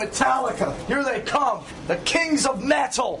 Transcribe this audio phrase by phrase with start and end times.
[0.00, 3.20] Metallica, here they come, the kings of metal.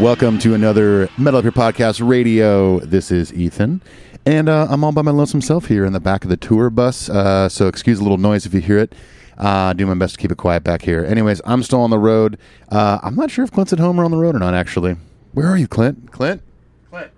[0.00, 2.80] Welcome to another Metal Up Your Podcast Radio.
[2.80, 3.82] This is Ethan,
[4.24, 6.70] and uh, I'm all by my lonesome self here in the back of the tour
[6.70, 7.10] bus.
[7.10, 8.94] Uh, so excuse a little noise if you hear it.
[9.36, 11.04] Uh, do my best to keep it quiet back here.
[11.04, 12.38] Anyways, I'm still on the road.
[12.70, 14.54] Uh, I'm not sure if Clint's at home or on the road or not.
[14.54, 14.96] Actually,
[15.32, 16.10] where are you, Clint?
[16.10, 16.40] Clint.
[16.88, 17.10] Clint.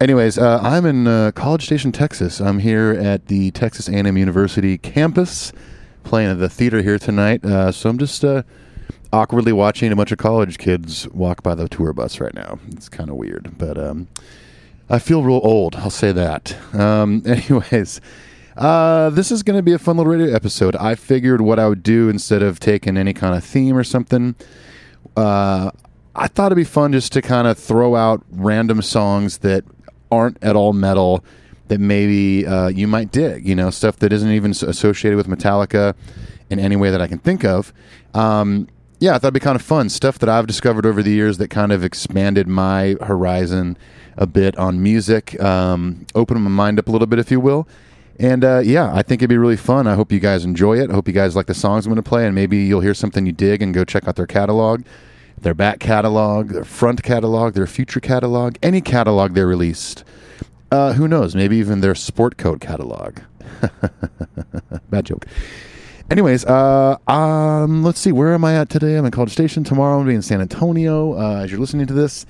[0.00, 2.40] Anyways, uh, I'm in uh, College Station, Texas.
[2.40, 5.52] I'm here at the Texas A&M University campus,
[6.02, 7.44] playing at the theater here tonight.
[7.44, 8.24] Uh, so I'm just
[9.12, 12.58] awkwardly watching a bunch of college kids walk by the tour bus right now.
[12.68, 14.08] It's kind of weird, but um,
[14.88, 15.76] I feel real old.
[15.76, 16.56] I'll say that.
[16.74, 18.00] Um, anyways,
[18.56, 20.76] uh, this is going to be a fun little radio episode.
[20.76, 24.34] I figured what I would do instead of taking any kind of theme or something.
[25.16, 25.70] Uh,
[26.14, 29.64] I thought it'd be fun just to kind of throw out random songs that
[30.10, 31.24] aren't at all metal
[31.68, 33.46] that maybe uh, you might dig.
[33.46, 35.94] You know, stuff that isn't even associated with Metallica
[36.50, 37.72] in any way that I can think of.
[38.12, 38.68] Um,
[39.00, 39.88] yeah, I thought it'd be kind of fun.
[39.88, 43.78] Stuff that I've discovered over the years that kind of expanded my horizon
[44.16, 47.66] a bit on music, um, opened my mind up a little bit, if you will.
[48.18, 49.86] And uh, yeah, I think it'd be really fun.
[49.86, 50.90] I hope you guys enjoy it.
[50.90, 52.92] I hope you guys like the songs I'm going to play, and maybe you'll hear
[52.92, 54.82] something you dig and go check out their catalog,
[55.40, 60.04] their back catalog, their front catalog, their future catalog, any catalog they released.
[60.70, 61.34] Uh, who knows?
[61.34, 63.20] Maybe even their sport code catalog.
[64.90, 65.24] Bad joke.
[66.10, 68.10] Anyways, uh, um, let's see.
[68.10, 68.96] Where am I at today?
[68.96, 69.62] I'm in College Station.
[69.62, 71.14] Tomorrow I'm going to be in San Antonio.
[71.16, 72.26] Uh, as you're listening to this,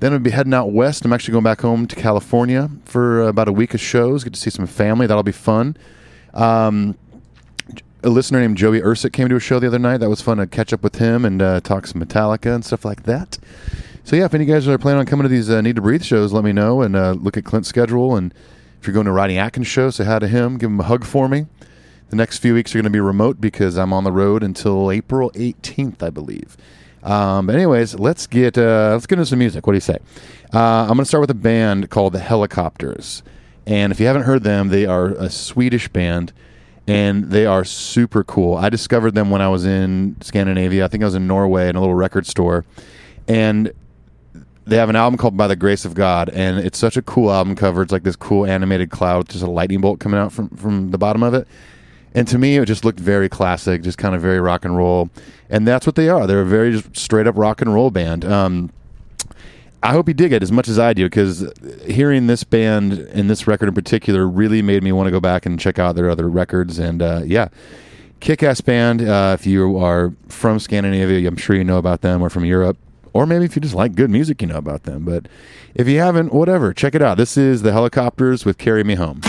[0.00, 1.04] then I'll be heading out west.
[1.04, 4.24] I'm actually going back home to California for about a week of shows.
[4.24, 5.06] Get to see some family.
[5.06, 5.76] That'll be fun.
[6.32, 6.96] Um,
[8.02, 9.98] a listener named Joey Ursic came to a show the other night.
[9.98, 12.86] That was fun to catch up with him and uh, talk some Metallica and stuff
[12.86, 13.36] like that.
[14.04, 16.02] So yeah, if any guys are planning on coming to these uh, Need to Breathe
[16.02, 18.16] shows, let me know and uh, look at Clint's schedule.
[18.16, 18.32] And
[18.80, 20.56] if you're going to Rodney Atkins show, say hi to him.
[20.56, 21.46] Give him a hug for me.
[22.10, 24.90] The next few weeks are going to be remote because I'm on the road until
[24.90, 26.56] April 18th, I believe.
[27.02, 29.66] Um, but anyways, let's get uh, let's get into some music.
[29.66, 29.98] What do you say?
[30.52, 33.22] Uh, I'm going to start with a band called the Hellacopters,
[33.66, 36.32] and if you haven't heard them, they are a Swedish band,
[36.86, 38.56] and they are super cool.
[38.56, 40.84] I discovered them when I was in Scandinavia.
[40.84, 42.64] I think I was in Norway in a little record store,
[43.28, 43.70] and
[44.66, 47.30] they have an album called By the Grace of God, and it's such a cool
[47.30, 47.82] album cover.
[47.82, 50.98] It's like this cool animated cloud just a lightning bolt coming out from, from the
[50.98, 51.46] bottom of it.
[52.14, 55.10] And to me, it just looked very classic, just kind of very rock and roll.
[55.50, 56.26] And that's what they are.
[56.26, 58.24] They're a very straight up rock and roll band.
[58.24, 58.70] Um,
[59.82, 61.46] I hope you dig it as much as I do because
[61.86, 65.44] hearing this band and this record in particular really made me want to go back
[65.44, 66.78] and check out their other records.
[66.78, 67.48] And uh, yeah,
[68.20, 69.02] kick ass band.
[69.02, 72.78] Uh, if you are from Scandinavia, I'm sure you know about them, or from Europe,
[73.12, 75.04] or maybe if you just like good music, you know about them.
[75.04, 75.28] But
[75.74, 77.18] if you haven't, whatever, check it out.
[77.18, 79.20] This is the Hellacopters with Carry Me Home.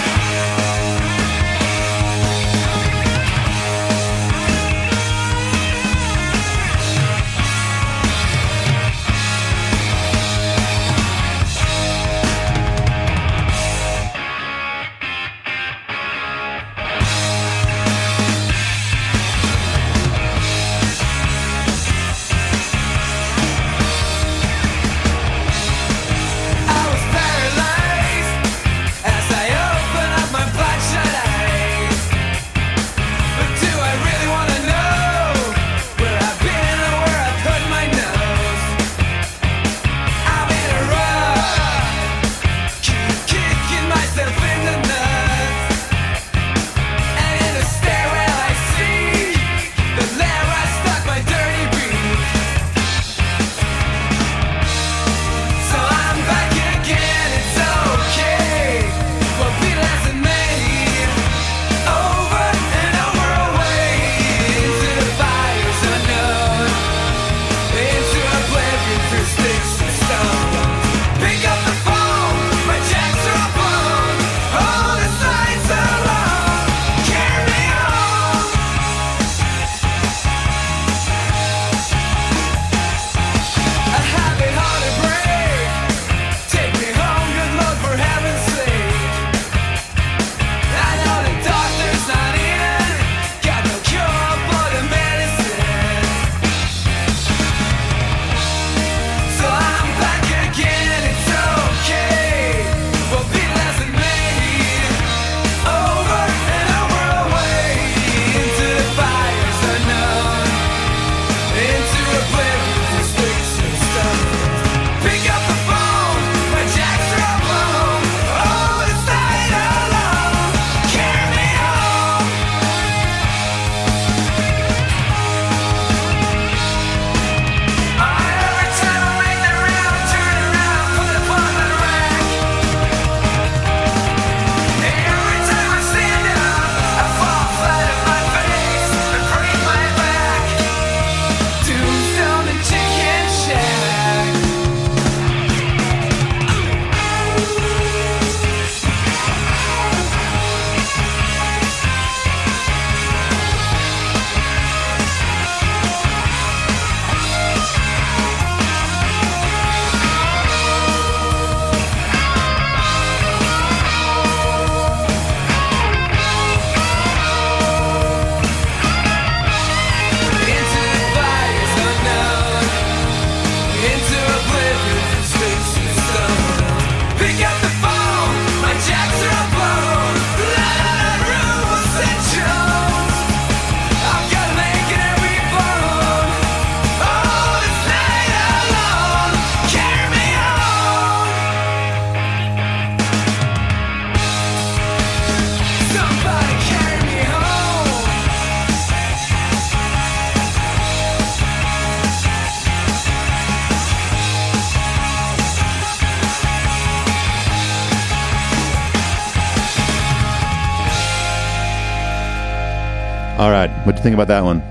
[214.06, 214.62] Think about that one?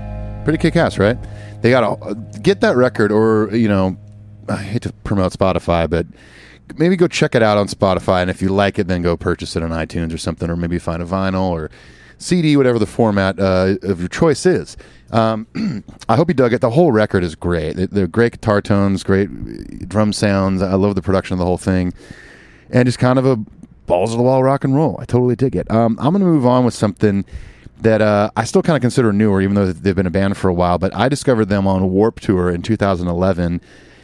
[0.45, 1.17] Pretty kick-ass, right?
[1.61, 3.97] They got to get that record, or you know,
[4.47, 6.07] I hate to promote Spotify, but
[6.77, 9.57] maybe go check it out on Spotify, and if you like it, then go purchase
[9.57, 11.69] it on iTunes or something, or maybe find a vinyl or
[12.17, 14.77] CD, whatever the format uh, of your choice is.
[15.11, 16.61] Um, I hope you dug it.
[16.61, 17.75] The whole record is great.
[17.75, 20.61] They- They're great guitar tones, great drum sounds.
[20.61, 21.93] I love the production of the whole thing,
[22.69, 23.35] and just kind of a
[23.85, 24.95] balls of the wall rock and roll.
[24.97, 25.69] I totally dig it.
[25.69, 27.25] Um, I'm going to move on with something
[27.81, 30.49] that uh, I still kind of consider newer, even though they've been a band for
[30.49, 30.77] a while.
[30.77, 33.61] But I discovered them on Warp Tour in 2011.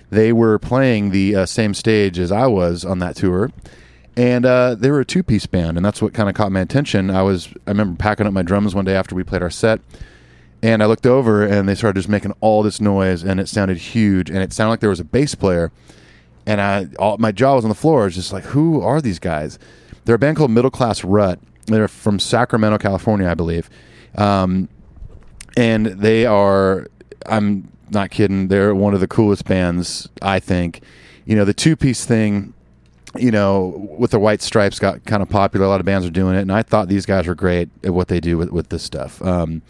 [0.10, 3.50] They were playing the uh, same stage as I was on that tour,
[4.18, 6.60] and uh, they were a two piece band, and that's what kind of caught my
[6.60, 7.10] attention.
[7.10, 9.80] I was I remember packing up my drums one day after we played our set,
[10.62, 13.78] and I looked over and they started just making all this noise, and it sounded
[13.78, 15.72] huge, and it sounded like there was a bass player,
[16.46, 18.02] and I all, my jaw was on the floor.
[18.02, 19.58] I was just like, who are these guys?
[20.04, 21.40] They're a band called Middle Class Rut.
[21.68, 23.70] They're from Sacramento, California, I believe.
[24.16, 24.68] Um,
[25.58, 26.88] and they are
[27.26, 30.82] i'm not kidding they're one of the coolest bands i think.
[31.26, 32.54] You know the two piece thing
[33.18, 35.66] you know with the white stripes got kind of popular.
[35.66, 37.94] A lot of bands are doing it and i thought these guys were great at
[37.94, 39.22] what they do with, with this stuff.
[39.22, 39.62] Um,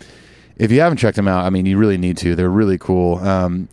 [0.58, 2.36] if you haven't checked them out i mean you really need to.
[2.36, 3.18] They're really cool.
[3.18, 3.68] Um,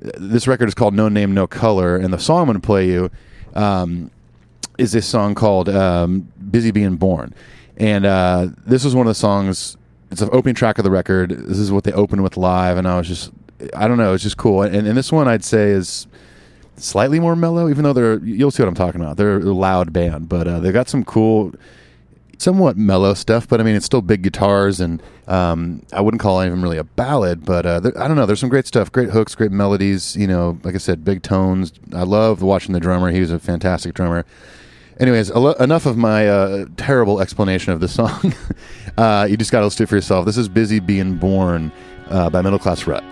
[0.00, 2.88] this record is called no name no color and the song i'm going to play
[2.88, 3.10] you
[3.54, 4.10] um,
[4.78, 7.34] is this song called um, "Busy Being Born,"
[7.76, 9.76] and uh, this was one of the songs.
[10.10, 11.30] It's the opening track of the record.
[11.30, 13.32] This is what they opened with live, and I was just,
[13.74, 14.62] I don't know, it's just cool.
[14.62, 16.06] And, and this one I'd say is
[16.76, 18.18] slightly more mellow, even though they're.
[18.18, 19.16] You'll see what I'm talking about.
[19.16, 21.52] They're a loud band, but uh, they've got some cool,
[22.38, 23.46] somewhat mellow stuff.
[23.46, 26.62] But I mean, it's still big guitars, and um, I wouldn't call any of them
[26.62, 27.44] really a ballad.
[27.44, 28.26] But uh, I don't know.
[28.26, 30.16] There's some great stuff, great hooks, great melodies.
[30.16, 31.72] You know, like I said, big tones.
[31.94, 33.10] I love watching the drummer.
[33.10, 34.24] He was a fantastic drummer.
[35.00, 38.34] Anyways, enough of my uh, terrible explanation of the song.
[38.98, 40.26] uh, you just got to listen to it for yourself.
[40.26, 41.72] This is "Busy Being Born"
[42.10, 43.02] uh, by Middle Class Rut.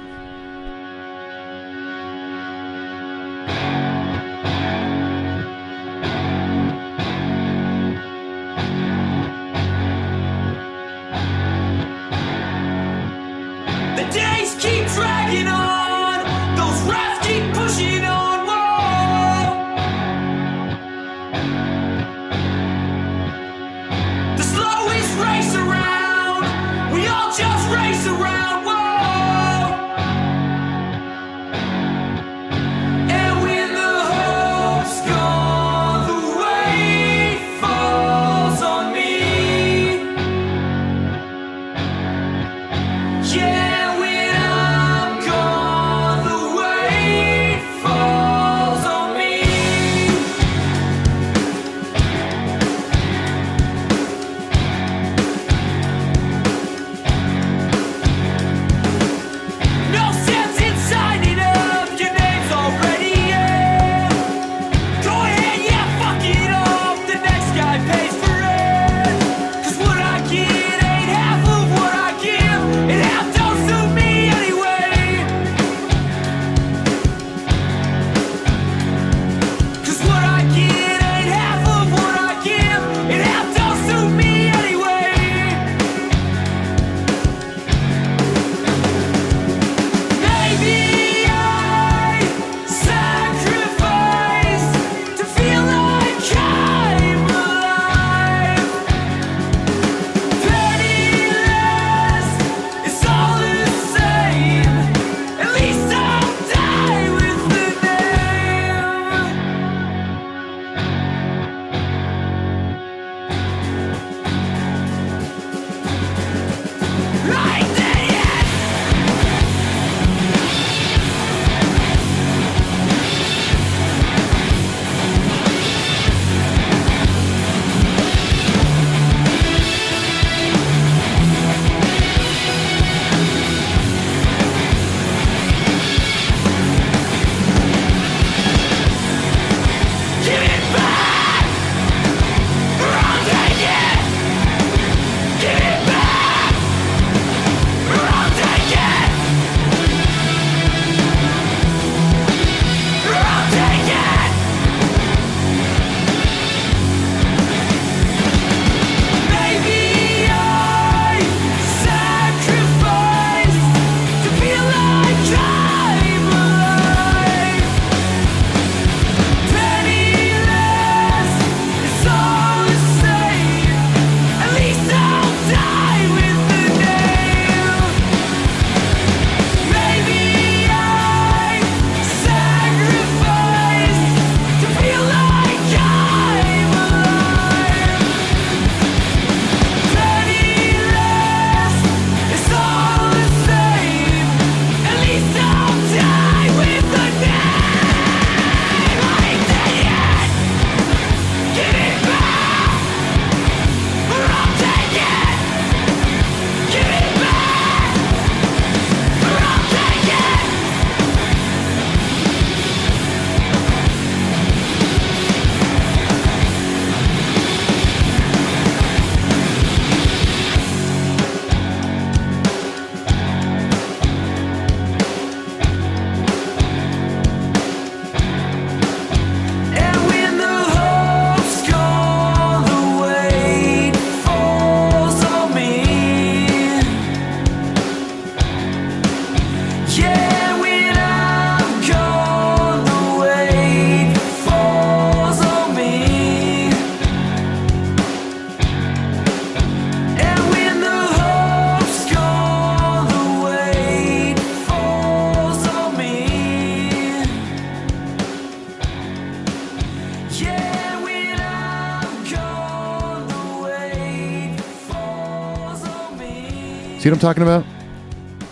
[267.18, 267.64] I'm talking about?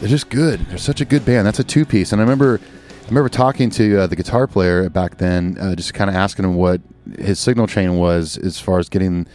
[0.00, 0.58] They're just good.
[0.66, 1.46] They're such a good band.
[1.46, 2.11] That's a two piece.
[2.11, 2.61] And I remember,
[3.04, 6.46] I remember talking to uh, the guitar player back then, uh, just kind of asking
[6.46, 6.80] him what
[7.16, 9.28] his signal chain was as far as getting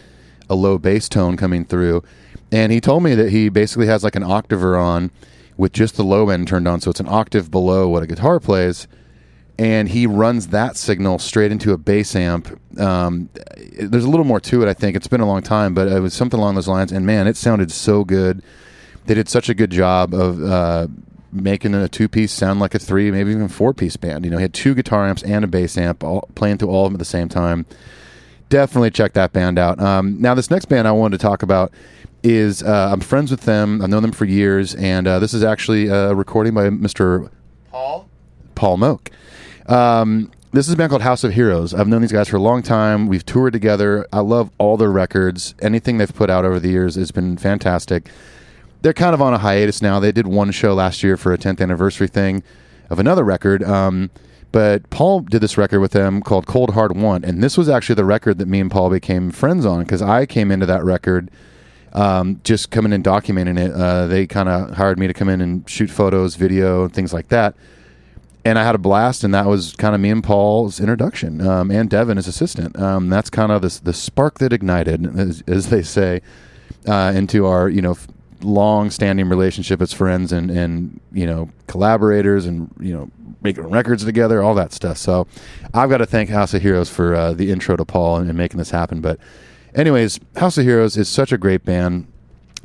[0.50, 2.04] a low bass tone coming through.
[2.52, 5.10] And he told me that he basically has like an octaver on
[5.56, 8.38] with just the low end turned on, so it's an octave below what a guitar
[8.38, 8.86] plays.
[9.58, 12.60] And he runs that signal straight into a bass amp.
[12.78, 13.30] Um,
[13.80, 14.94] there's a little more to it, I think.
[14.94, 16.92] It's been a long time, but it was something along those lines.
[16.92, 18.42] And man, it sounded so good
[19.06, 20.86] they did such a good job of uh,
[21.32, 24.24] making a two piece sound like a three, maybe even four piece band.
[24.24, 26.86] You know, he had two guitar amps and a bass amp all, playing through all
[26.86, 27.66] of them at the same time.
[28.48, 29.80] Definitely check that band out.
[29.80, 31.72] Um, now, this next band I wanted to talk about
[32.22, 33.80] is uh, I'm friends with them.
[33.82, 37.30] I've known them for years, and uh, this is actually a recording by Mr.
[37.70, 38.08] Paul
[38.54, 39.10] Paul Moak.
[39.66, 41.72] Um, this is a band called House of Heroes.
[41.72, 43.06] I've known these guys for a long time.
[43.06, 44.06] We've toured together.
[44.12, 45.54] I love all their records.
[45.62, 48.10] Anything they've put out over the years has been fantastic
[48.82, 50.00] they're kind of on a hiatus now.
[50.00, 52.42] They did one show last year for a 10th anniversary thing
[52.90, 53.62] of another record.
[53.62, 54.10] Um,
[54.50, 57.94] but Paul did this record with them called Cold Hard Want, and this was actually
[57.94, 61.30] the record that me and Paul became friends on because I came into that record
[61.94, 63.72] um, just coming and documenting it.
[63.72, 67.14] Uh, they kind of hired me to come in and shoot photos, video, and things
[67.14, 67.54] like that.
[68.44, 71.70] And I had a blast, and that was kind of me and Paul's introduction, um,
[71.70, 72.76] and Devin, his assistant.
[72.78, 76.20] Um, that's kind of the, the spark that ignited, as, as they say,
[76.86, 78.11] uh, into our you know long
[78.90, 83.10] standing relationship as friends and, and, you know, collaborators and, you know,
[83.42, 84.96] making records together, all that stuff.
[84.98, 85.26] So
[85.74, 88.38] I've got to thank House of Heroes for uh, the intro to Paul and, and
[88.38, 89.00] making this happen.
[89.00, 89.18] But,
[89.74, 92.06] anyways, House of Heroes is such a great band.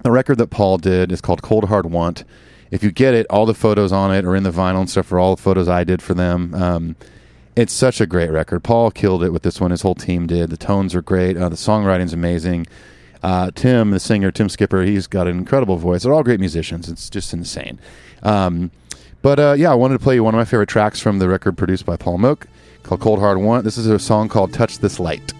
[0.03, 2.23] The record that Paul did is called Cold Hard Want.
[2.69, 5.07] If you get it, all the photos on it are in the vinyl and stuff
[5.07, 6.53] for all the photos I did for them.
[6.53, 6.95] Um,
[7.55, 8.63] it's such a great record.
[8.63, 9.71] Paul killed it with this one.
[9.71, 10.51] His whole team did.
[10.51, 11.37] The tones are great.
[11.37, 12.67] Uh, the songwriting's amazing.
[13.27, 16.03] Uh, Tim, the singer, Tim Skipper, he's got an incredible voice.
[16.03, 16.87] They're all great musicians.
[16.87, 17.77] It's just insane.
[18.23, 18.71] Um,
[19.21, 21.27] but uh, yeah, I wanted to play you one of my favorite tracks from the
[21.27, 22.47] record produced by Paul Moak
[22.83, 23.65] called Cold Hard Want.
[23.65, 25.33] This is a song called Touch This Light.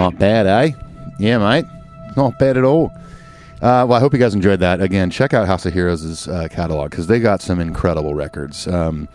[0.00, 0.72] Not bad, eh?
[1.18, 1.66] Yeah, mate.
[2.16, 2.90] Not bad at all.
[3.60, 4.80] Uh, well, I hope you guys enjoyed that.
[4.80, 8.66] Again, check out House of Heroes' uh, catalog because they got some incredible records.
[8.66, 9.10] Um,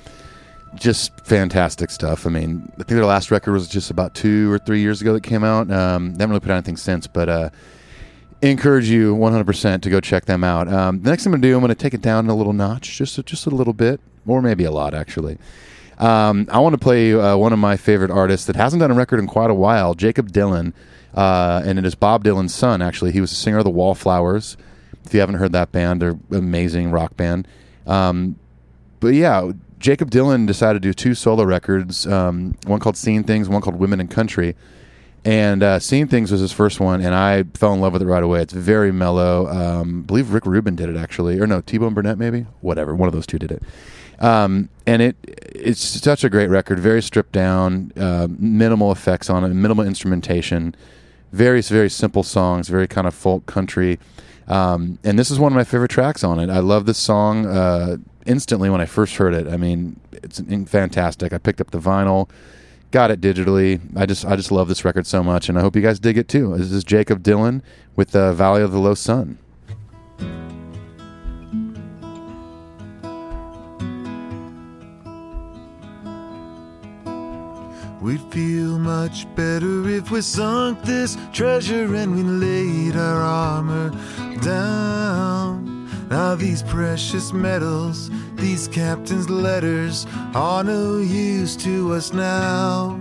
[0.76, 2.28] just fantastic stuff.
[2.28, 5.14] I mean, I think their last record was just about two or three years ago
[5.14, 5.72] that came out.
[5.72, 7.50] Um, they haven't really put out anything since, but uh,
[8.44, 10.72] encourage you 100% to go check them out.
[10.72, 12.36] Um, the next thing I'm going to do, I'm going to take it down a
[12.36, 15.40] little notch, just a, just a little bit, or maybe a lot, actually.
[15.98, 18.96] Um, I want to play uh, one of my favorite artists that hasn't done a
[18.96, 20.74] record in quite a while, Jakob Dylan,
[21.14, 22.82] uh, and it is Bob Dylan's son.
[22.82, 24.58] Actually, he was a singer of the Wallflowers.
[25.06, 27.48] If you haven't heard that band, they're amazing rock band.
[27.86, 28.38] Um,
[29.00, 33.48] but yeah, Jakob Dylan decided to do two solo records, um, one called "Seeing Things,"
[33.48, 34.56] one called "Women in Country."
[35.24, 38.06] And uh, "Seeing Things" was his first one, and I fell in love with it
[38.06, 38.42] right away.
[38.42, 39.48] It's very mellow.
[39.48, 42.96] Um, I believe Rick Rubin did it actually, or no, T Bone Burnett maybe, whatever.
[42.96, 43.62] One of those two did it.
[44.20, 45.16] Um, and it
[45.56, 50.76] it's such a great record, very stripped down, uh, minimal effects on it, minimal instrumentation,
[51.32, 54.00] very very simple songs, very kind of folk country.
[54.48, 56.50] Um, and this is one of my favorite tracks on it.
[56.50, 59.48] I love this song uh, instantly when I first heard it.
[59.48, 61.34] I mean, it's fantastic.
[61.34, 62.30] I picked up the vinyl,
[62.92, 63.80] got it digitally.
[63.96, 66.18] I just I just love this record so much, and I hope you guys dig
[66.18, 66.56] it too.
[66.58, 67.62] This is Jakob Dylan
[67.96, 69.40] with the Valley of the Low Sun.
[78.06, 83.90] We'd feel much better if we sunk this treasure and we laid our armor
[84.44, 85.90] down.
[86.08, 93.00] Now, these precious metals, these captain's letters, are no use to us now.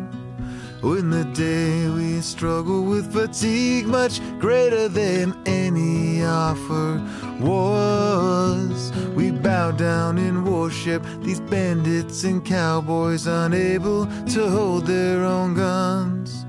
[0.85, 7.03] When the day we struggle with fatigue much greater than any offer
[7.41, 15.55] was, we bow down in worship these bandits and cowboys unable to hold their own
[15.55, 16.45] guns.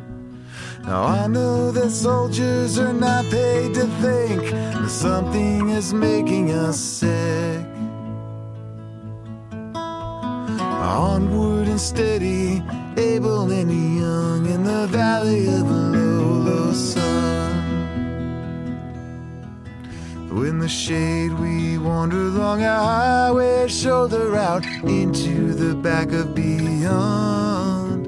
[0.83, 6.77] Now I know that soldiers are not paid to think that something is making us
[6.77, 7.65] sick.
[9.73, 12.63] Onward and steady,
[12.95, 17.51] able and young in the valley of a low, low sun.
[20.31, 28.05] In the shade, we wander along a highway, shoulder out into the back of beyond.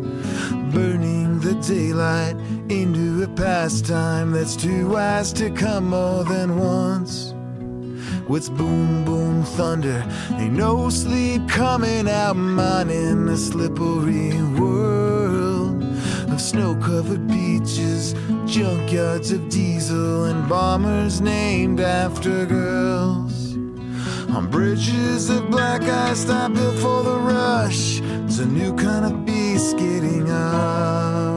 [0.71, 2.37] Burning the daylight
[2.69, 7.26] into a pastime that's too wise to come more than once.
[8.27, 15.81] With boom, boom, thunder, ain't no sleep coming out, mine in a slippery world
[16.29, 18.13] of snow covered beaches,
[18.45, 23.55] junkyards of diesel, and bombers named after girls.
[24.35, 29.25] On bridges of black ice not built for the rush, it's a new kind of
[29.25, 31.36] beast getting up.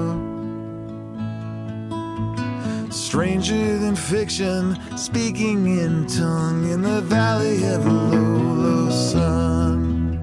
[3.10, 10.16] Stranger than fiction, speaking in tongue in the valley of a low, low sun.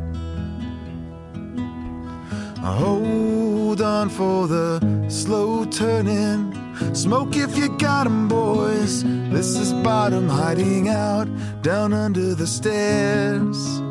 [2.61, 6.53] Hold on for the slow turning.
[6.93, 9.03] Smoke if you got 'em, boys.
[9.33, 11.27] This is bottom hiding out
[11.61, 13.81] down under the stairs.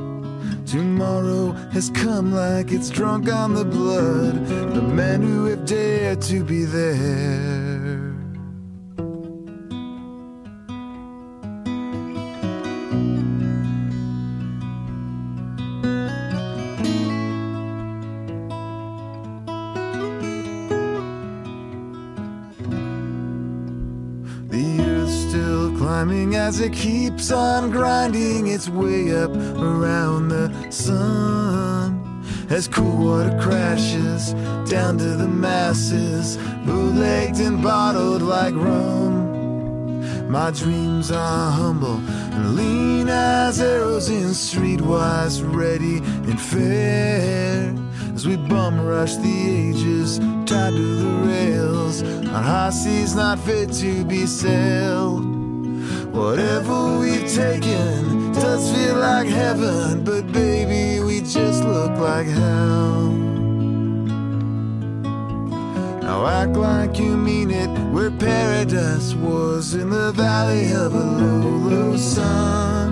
[0.64, 4.46] Tomorrow has come like it's drunk on the blood.
[4.74, 7.85] The men who have dared to be there.
[26.46, 32.22] As it keeps on grinding its way up around the sun.
[32.48, 34.32] As cool water crashes
[34.70, 40.30] down to the masses, bootlegged and bottled like rum.
[40.30, 41.98] My dreams are humble
[42.36, 45.96] and lean as arrows in streetwise, ready
[46.30, 47.74] and fair.
[48.14, 53.72] As we bum rush the ages, tied to the rails, on high seas not fit
[53.72, 55.45] to be sailed.
[56.16, 63.10] Whatever we've taken does feel like heaven, but baby, we just look like hell.
[66.00, 71.50] Now act like you mean it, where paradise was in the valley of a low,
[71.68, 72.88] low sun.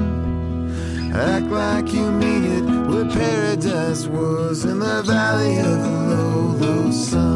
[1.14, 6.90] Act like you mean it, where paradise was in the valley of a low, low
[6.90, 7.34] sun.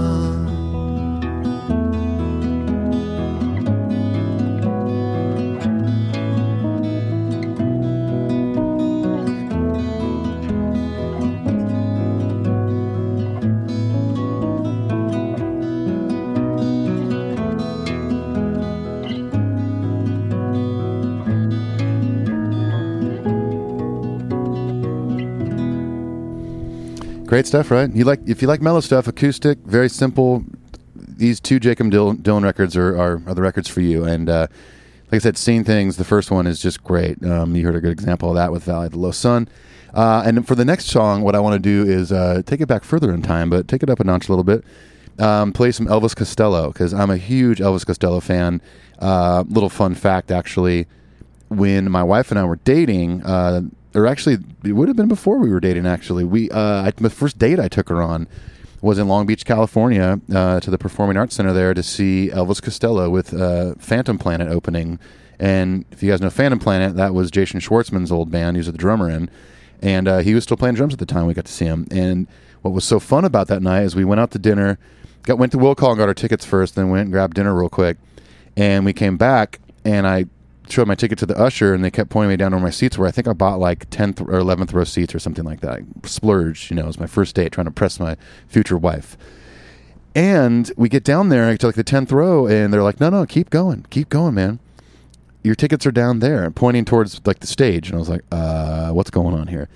[27.28, 27.94] Great stuff, right?
[27.94, 30.44] You like if you like mellow stuff, acoustic, very simple.
[30.94, 34.04] These two Jakob Dylan, records are, are are the records for you.
[34.04, 34.46] And uh,
[35.12, 35.98] like I said, seeing things.
[35.98, 37.22] The first one is just great.
[37.22, 39.46] Um, you heard a good example of that with Valley of the Low Sun.
[39.92, 42.66] Uh, and for the next song, what I want to do is uh, take it
[42.66, 44.64] back further in time, but take it up a notch a little bit.
[45.18, 48.62] Um, play some Elvis Costello because I'm a huge Elvis Costello fan.
[49.00, 50.86] Uh, little fun fact, actually,
[51.48, 53.60] when my wife and I were dating, uh,
[53.98, 55.86] or actually, it would have been before we were dating.
[55.86, 58.28] Actually, we uh, I, the first date I took her on
[58.80, 62.62] was in Long Beach, California, uh, to the Performing Arts Center there to see Elvis
[62.62, 65.00] Costello with uh, Phantom Planet opening.
[65.40, 68.56] And if you guys know Phantom Planet, that was Jason Schwartzman's old band.
[68.56, 69.30] He was the drummer in,
[69.82, 71.86] and uh, he was still playing drums at the time we got to see him.
[71.90, 72.28] And
[72.62, 74.78] what was so fun about that night is we went out to dinner,
[75.24, 77.54] got went to Will Call and got our tickets first, then went and grabbed dinner
[77.54, 77.96] real quick,
[78.56, 80.26] and we came back and I
[80.70, 82.98] showed my ticket to the usher and they kept pointing me down where my seats
[82.98, 83.06] were.
[83.06, 85.70] I think I bought like 10th or 11th row seats or something like that.
[85.70, 89.16] I splurged, you know, it was my first date trying to press my future wife.
[90.14, 93.26] And we get down there to like the 10th row and they're like, no, no,
[93.26, 93.86] keep going.
[93.90, 94.58] Keep going, man.
[95.42, 97.88] Your tickets are down there, And pointing towards like the stage.
[97.88, 99.68] And I was like, uh, what's going on here?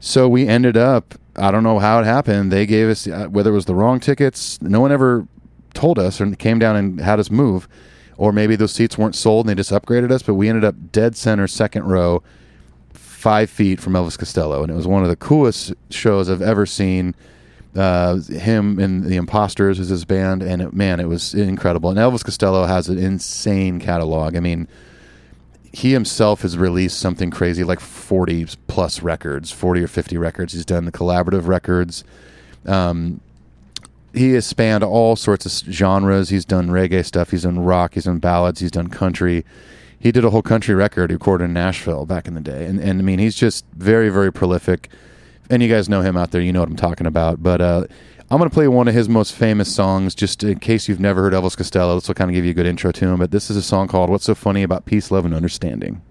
[0.00, 2.52] So we ended up, I don't know how it happened.
[2.52, 5.26] They gave us, uh, whether it was the wrong tickets, no one ever
[5.74, 7.68] told us or came down and had us move
[8.16, 10.74] or maybe those seats weren't sold and they just upgraded us, but we ended up
[10.92, 12.22] dead center, second row,
[12.92, 16.66] five feet from Elvis Costello, and it was one of the coolest shows I've ever
[16.66, 17.14] seen.
[17.74, 21.90] Uh, him and the Imposters is his band, and it, man, it was incredible.
[21.90, 24.36] And Elvis Costello has an insane catalog.
[24.36, 24.68] I mean,
[25.74, 30.64] he himself has released something crazy like 40 plus records 40 or 50 records he's
[30.64, 32.04] done the collaborative records
[32.64, 33.20] um,
[34.14, 36.28] he has spanned all sorts of genres.
[36.28, 37.30] He's done reggae stuff.
[37.30, 37.94] He's done rock.
[37.94, 38.60] He's done ballads.
[38.60, 39.44] He's done country.
[39.98, 42.66] He did a whole country record recorded in Nashville back in the day.
[42.66, 44.88] And, and I mean, he's just very, very prolific.
[45.50, 46.40] And you guys know him out there.
[46.40, 47.42] You know what I'm talking about.
[47.42, 47.86] But uh,
[48.30, 51.22] I'm going to play one of his most famous songs, just in case you've never
[51.22, 51.94] heard Elvis Costello.
[51.94, 53.18] This will kind of give you a good intro to him.
[53.18, 56.02] But this is a song called What's So Funny About Peace, Love, and Understanding.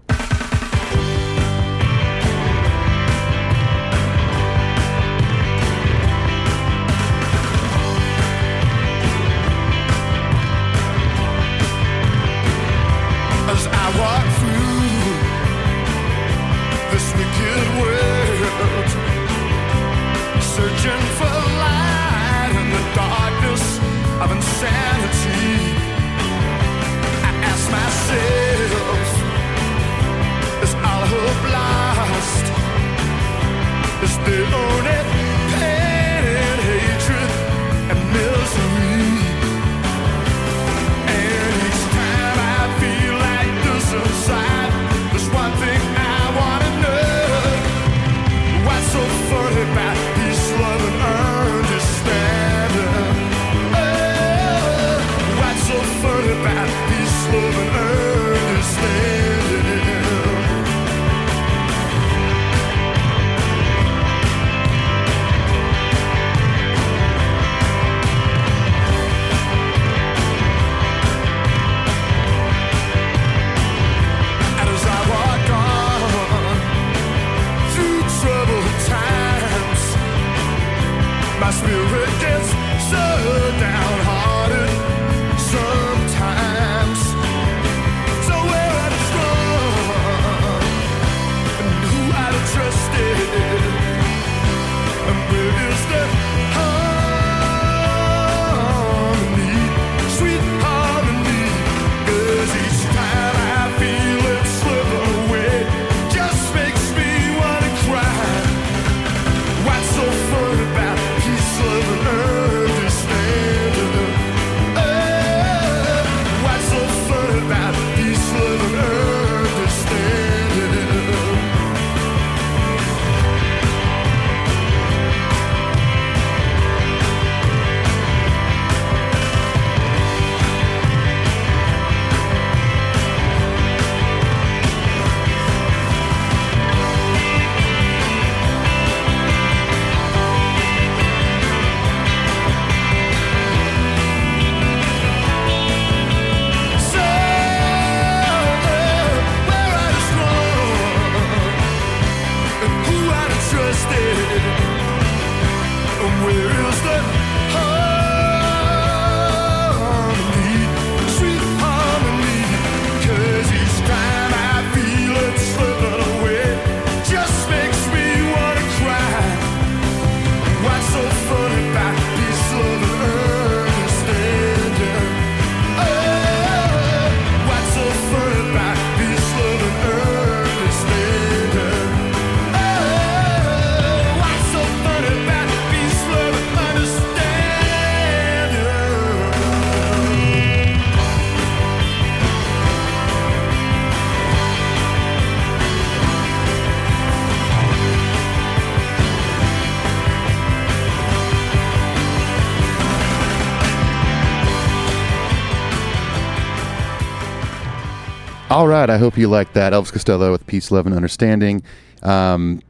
[208.64, 209.74] All right, I hope you liked that.
[209.74, 211.62] Elvis Costello with Peace, Love, and Understanding.
[212.02, 212.62] Um,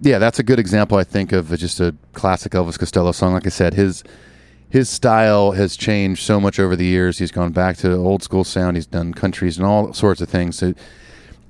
[0.00, 3.32] yeah, that's a good example, I think, of just a classic Elvis Costello song.
[3.32, 4.04] Like I said, his
[4.70, 7.18] his style has changed so much over the years.
[7.18, 8.76] He's gone back to old school sound.
[8.76, 10.54] He's done countries and all sorts of things.
[10.56, 10.72] So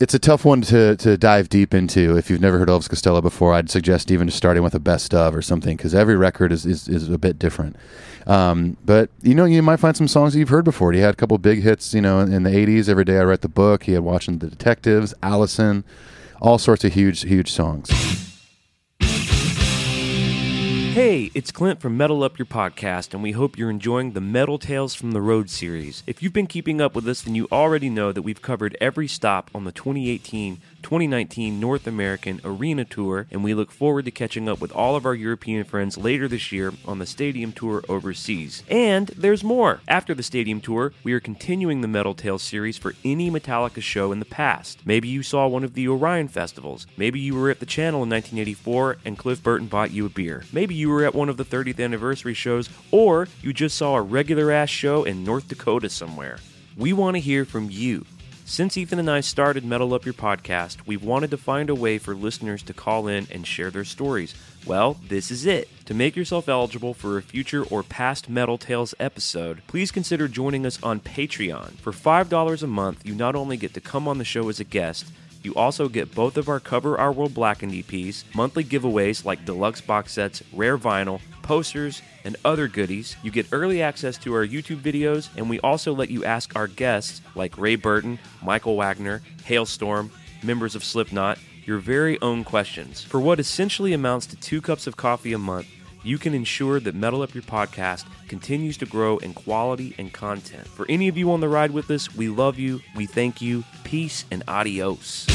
[0.00, 2.16] it's a tough one to, to dive deep into.
[2.16, 5.14] If you've never heard Elvis Costello before, I'd suggest even just starting with a best
[5.14, 7.76] of or something because every record is, is, is a bit different.
[8.26, 10.92] Um, but you know, you might find some songs that you've heard before.
[10.92, 12.88] He had a couple big hits, you know, in, in the '80s.
[12.88, 13.84] Every day I write the book.
[13.84, 15.84] He had watching the Detectives, Allison,
[16.40, 18.33] all sorts of huge, huge songs.
[20.94, 24.60] Hey, it's Clint from Metal Up Your Podcast, and we hope you're enjoying the Metal
[24.60, 26.04] Tales from the Road series.
[26.06, 29.08] If you've been keeping up with us, then you already know that we've covered every
[29.08, 34.48] stop on the 2018 2019 North American Arena Tour, and we look forward to catching
[34.48, 38.62] up with all of our European friends later this year on the Stadium Tour overseas.
[38.68, 39.80] And there's more!
[39.88, 44.12] After the Stadium Tour, we are continuing the Metal Tales series for any Metallica show
[44.12, 44.80] in the past.
[44.84, 46.86] Maybe you saw one of the Orion festivals.
[46.98, 50.44] Maybe you were at the channel in 1984 and Cliff Burton bought you a beer.
[50.52, 54.02] Maybe you were at one of the 30th anniversary shows, or you just saw a
[54.02, 56.36] regular ass show in North Dakota somewhere.
[56.76, 58.04] We want to hear from you.
[58.46, 61.96] Since Ethan and I started Metal Up Your Podcast, we've wanted to find a way
[61.96, 64.34] for listeners to call in and share their stories.
[64.66, 65.66] Well, this is it.
[65.86, 70.66] To make yourself eligible for a future or past Metal Tales episode, please consider joining
[70.66, 71.78] us on Patreon.
[71.78, 74.64] For $5 a month, you not only get to come on the show as a
[74.64, 75.06] guest,
[75.44, 79.80] you also get both of our Cover Our World Blackened EPs, monthly giveaways like deluxe
[79.80, 83.16] box sets, rare vinyl, posters, and other goodies.
[83.22, 86.66] You get early access to our YouTube videos, and we also let you ask our
[86.66, 90.10] guests, like Ray Burton, Michael Wagner, Halestorm,
[90.42, 93.02] members of Slipknot, your very own questions.
[93.02, 95.66] For what essentially amounts to two cups of coffee a month,
[96.04, 100.66] you can ensure that Metal Up Your Podcast continues to grow in quality and content.
[100.66, 103.64] For any of you on the ride with us, we love you, we thank you,
[103.82, 105.26] peace, and adios.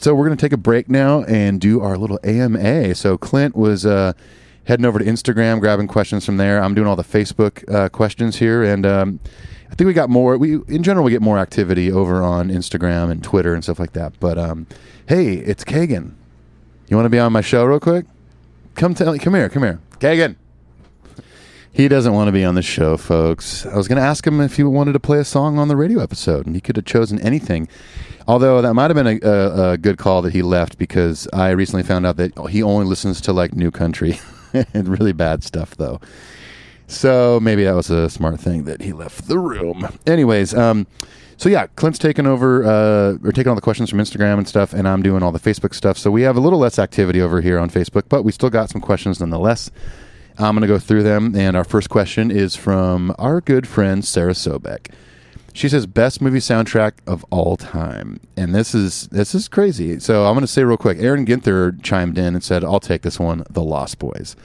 [0.00, 2.94] So we're going to take a break now and do our little AMA.
[2.94, 4.12] So Clint was uh,
[4.68, 6.62] heading over to Instagram, grabbing questions from there.
[6.62, 9.18] I'm doing all the Facebook uh, questions here, and um,
[9.70, 10.36] I think we got more.
[10.36, 13.94] We in general we get more activity over on Instagram and Twitter and stuff like
[13.94, 14.20] that.
[14.20, 14.66] But um,
[15.08, 16.12] hey, it's Kagan.
[16.86, 18.04] You want to be on my show real quick?
[18.74, 19.18] Come tell.
[19.18, 19.48] Come here.
[19.48, 20.36] Come here, Kagan.
[21.72, 23.64] He doesn't want to be on the show, folks.
[23.64, 25.76] I was going to ask him if he wanted to play a song on the
[25.76, 27.68] radio episode, and he could have chosen anything.
[28.26, 31.50] Although that might have been a, a, a good call that he left because I
[31.50, 34.18] recently found out that he only listens to like new country
[34.74, 36.00] and really bad stuff, though.
[36.86, 39.88] So maybe that was a smart thing that he left the room.
[40.06, 40.86] Anyways, um,
[41.36, 44.72] so yeah, Clint's taking over uh, or taking all the questions from Instagram and stuff,
[44.72, 45.98] and I'm doing all the Facebook stuff.
[45.98, 48.70] So we have a little less activity over here on Facebook, but we still got
[48.70, 49.70] some questions nonetheless.
[50.38, 54.04] I'm going to go through them, and our first question is from our good friend
[54.04, 54.90] Sarah Sobek.
[55.58, 59.98] She says best movie soundtrack of all time, and this is this is crazy.
[59.98, 60.98] So I'm going to say real quick.
[61.00, 64.36] Aaron Ginther chimed in and said, "I'll take this one, The Lost Boys."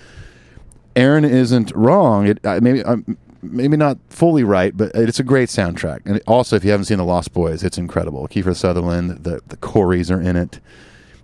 [0.96, 2.26] Aaron isn't wrong.
[2.26, 6.00] It uh, maybe um, maybe not fully right, but it's a great soundtrack.
[6.06, 8.28] And also, if you haven't seen The Lost Boys, it's incredible.
[8.28, 10.60] Kiefer Sutherland, the the Coreys are in it.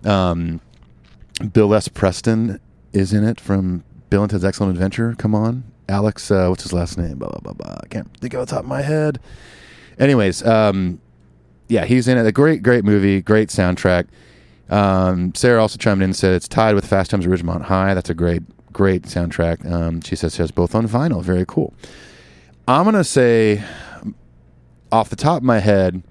[0.06, 0.62] Um,
[1.52, 1.88] Bill S.
[1.88, 2.60] Preston
[2.94, 5.16] is in it from Bill and Ted's Excellent Adventure.
[5.18, 6.30] Come on, Alex.
[6.30, 7.18] Uh, what's his last name?
[7.18, 7.78] Blah blah blah blah.
[7.84, 9.20] I can't think of the top of my head.
[10.00, 11.00] Anyways, um,
[11.68, 12.26] yeah, he's in it.
[12.26, 14.08] A great, great movie, great soundtrack.
[14.70, 17.94] Um, Sarah also chimed in and said it's tied with Fast Times at Ridgemont High.
[17.94, 19.70] That's a great, great soundtrack.
[19.70, 21.24] Um, she says she has both on vinyl.
[21.24, 21.74] Very cool.
[22.68, 23.64] I'm gonna say,
[24.92, 26.04] off the top of my head,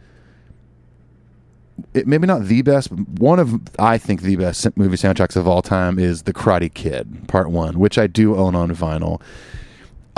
[1.95, 5.47] it, maybe not the best, but one of I think the best movie soundtracks of
[5.47, 9.20] all time is The Karate Kid Part One, which I do own on vinyl.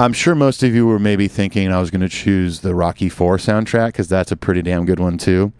[0.01, 3.11] I'm sure most of you were maybe thinking I was going to choose the Rocky
[3.11, 5.53] Four soundtrack because that's a pretty damn good one too.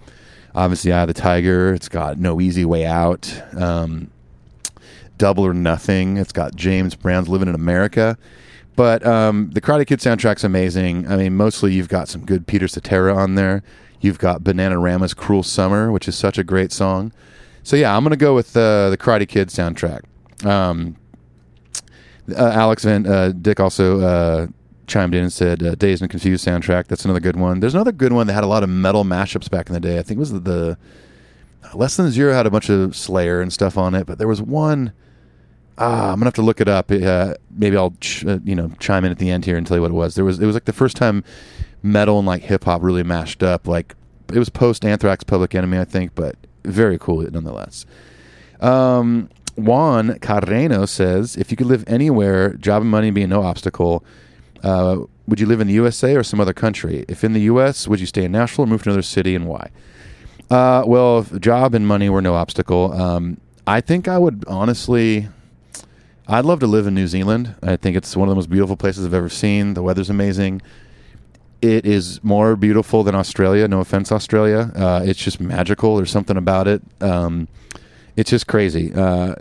[0.55, 1.75] Obviously, Eye of the Tiger.
[1.75, 4.11] It's got No Easy Way Out, um,
[5.19, 6.17] Double or Nothing.
[6.17, 8.17] It's got James Brown's Living in America.
[8.77, 11.07] But um, the Karate Kid soundtrack's amazing.
[11.07, 13.63] I mean, mostly you've got some good Peter Cetera on there.
[14.01, 17.13] You've got Bananarama's "Cruel Summer," which is such a great song.
[17.63, 20.01] So yeah, I'm going to go with uh, the Karate Kid soundtrack.
[20.47, 20.97] Um,
[22.37, 24.47] uh, Alex Van uh, Dick also uh,
[24.87, 26.87] chimed in and said uh, "Dazed and Confused" soundtrack.
[26.87, 27.61] That's another good one.
[27.61, 29.99] There's another good one that had a lot of metal mashups back in the day.
[29.99, 30.79] I think it was the, the
[31.75, 34.43] Less Than Zero had a bunch of Slayer and stuff on it, but there was
[34.43, 34.93] one.
[35.79, 36.91] Ah, I'm gonna have to look it up.
[36.91, 39.77] Uh, maybe I'll ch- uh, you know chime in at the end here and tell
[39.77, 40.15] you what it was.
[40.15, 41.25] There was it was like the first time
[41.83, 43.67] metal and like hip hop really mashed up.
[43.67, 43.95] Like
[44.33, 47.87] it was post Anthrax Public Enemy, I think, but very cool nonetheless.
[48.61, 54.05] Um, Juan Carreno says, if you could live anywhere, job and money being no obstacle,
[54.63, 57.05] uh, would you live in the USA or some other country?
[57.09, 59.47] If in the US, would you stay in Nashville or move to another city and
[59.47, 59.71] why?
[60.51, 65.29] Uh, well, if job and money were no obstacle, um, I think I would honestly.
[66.27, 67.57] I'd love to live in New Zealand.
[67.61, 69.75] I think it's one of the most beautiful places I've ever seen.
[69.75, 70.63] The weather's amazing.
[71.61, 73.67] It is more beautiful than Australia.
[73.67, 74.71] No offense, Australia.
[74.77, 75.97] Uh, it's just magical.
[75.97, 76.83] There's something about it.
[77.01, 77.49] Um,
[78.21, 78.93] it's just crazy.
[78.93, 79.35] Uh,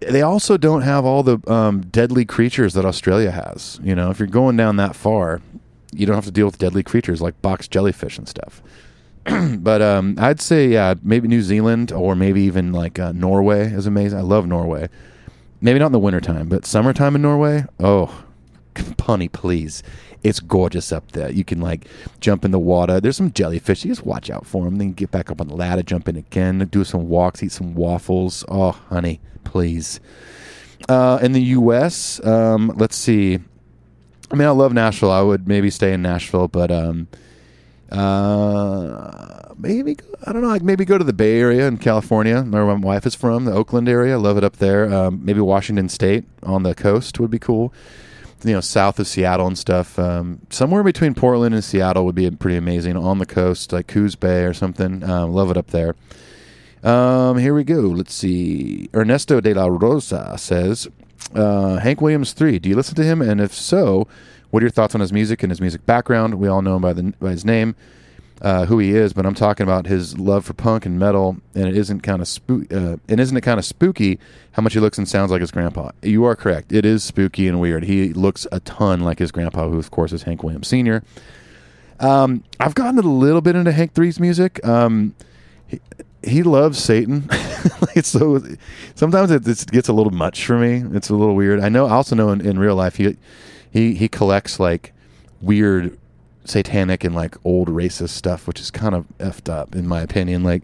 [0.00, 3.80] they also don't have all the um, deadly creatures that Australia has.
[3.82, 5.40] You know, if you're going down that far,
[5.92, 8.62] you don't have to deal with deadly creatures like box jellyfish and stuff.
[9.58, 13.86] but um, I'd say, yeah, maybe New Zealand or maybe even like uh, Norway is
[13.86, 14.18] amazing.
[14.18, 14.88] I love Norway.
[15.62, 18.24] Maybe not in the wintertime, but summertime in Norway, oh,
[18.74, 19.82] punny, please.
[20.22, 21.30] It's gorgeous up there.
[21.30, 21.86] You can like
[22.20, 23.00] jump in the water.
[23.00, 23.84] There's some jellyfish.
[23.84, 24.76] You just watch out for them.
[24.76, 27.74] Then get back up on the ladder, jump in again, do some walks, eat some
[27.74, 28.44] waffles.
[28.48, 30.00] Oh, honey, please.
[30.88, 33.38] Uh, in the U.S., um, let's see.
[34.30, 35.10] I mean, I love Nashville.
[35.10, 37.08] I would maybe stay in Nashville, but um,
[37.90, 39.96] uh, maybe
[40.26, 40.48] I don't know.
[40.48, 43.52] Like maybe go to the Bay Area in California, where my wife is from, the
[43.52, 44.14] Oakland area.
[44.14, 44.92] I love it up there.
[44.92, 47.72] Um, maybe Washington State on the coast would be cool.
[48.44, 49.98] You know, south of Seattle and stuff.
[49.98, 54.16] Um, somewhere between Portland and Seattle would be pretty amazing on the coast, like Coos
[54.16, 55.02] Bay or something.
[55.04, 55.94] Um, love it up there.
[56.82, 57.82] Um, here we go.
[57.82, 58.88] Let's see.
[58.92, 60.88] Ernesto de la Rosa says,
[61.34, 62.58] uh, Hank Williams three.
[62.58, 63.22] Do you listen to him?
[63.22, 64.08] And if so,
[64.50, 66.34] what are your thoughts on his music and his music background?
[66.34, 67.76] We all know him by the by his name,
[68.42, 71.36] uh, who he is, but I'm talking about his love for punk and metal.
[71.54, 72.72] And it isn't kind of spook.
[72.72, 74.18] Uh, and isn't it kind of spooky
[74.52, 75.92] how much he looks and sounds like his grandpa?
[76.02, 76.72] You are correct.
[76.72, 77.84] It is spooky and weird.
[77.84, 81.04] He looks a ton like his grandpa, who of course is Hank Williams Sr.
[82.00, 84.66] Um, I've gotten a little bit into Hank Three's music.
[84.66, 85.14] Um,
[85.68, 85.78] he,
[86.24, 87.28] he loves Satan.
[87.94, 88.42] it's so
[88.96, 90.82] sometimes it, it gets a little much for me.
[90.96, 91.60] It's a little weird.
[91.60, 91.86] I know.
[91.86, 93.16] I also know in, in real life he
[93.70, 94.92] he he collects like
[95.40, 95.96] weird
[96.44, 100.42] satanic and like old racist stuff, which is kind of effed up in my opinion.
[100.42, 100.62] Like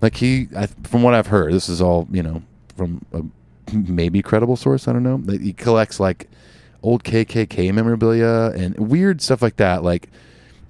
[0.00, 2.42] like he I, from what I've heard, this is all you know
[2.76, 3.22] from a
[3.74, 4.88] maybe credible source.
[4.88, 5.18] I don't know.
[5.18, 6.28] That he collects like
[6.82, 10.08] old KKK memorabilia and weird stuff like that, like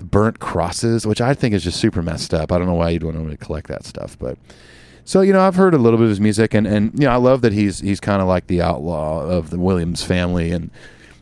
[0.01, 2.53] burnt crosses, which I think is just super messed up.
[2.53, 4.39] I don't know why you'd want to collect that stuff, but
[5.09, 7.13] so you know, I've heard a little bit of his music, and and you know,
[7.13, 10.71] I love that he's he's kind of like the outlaw of the Williams family, and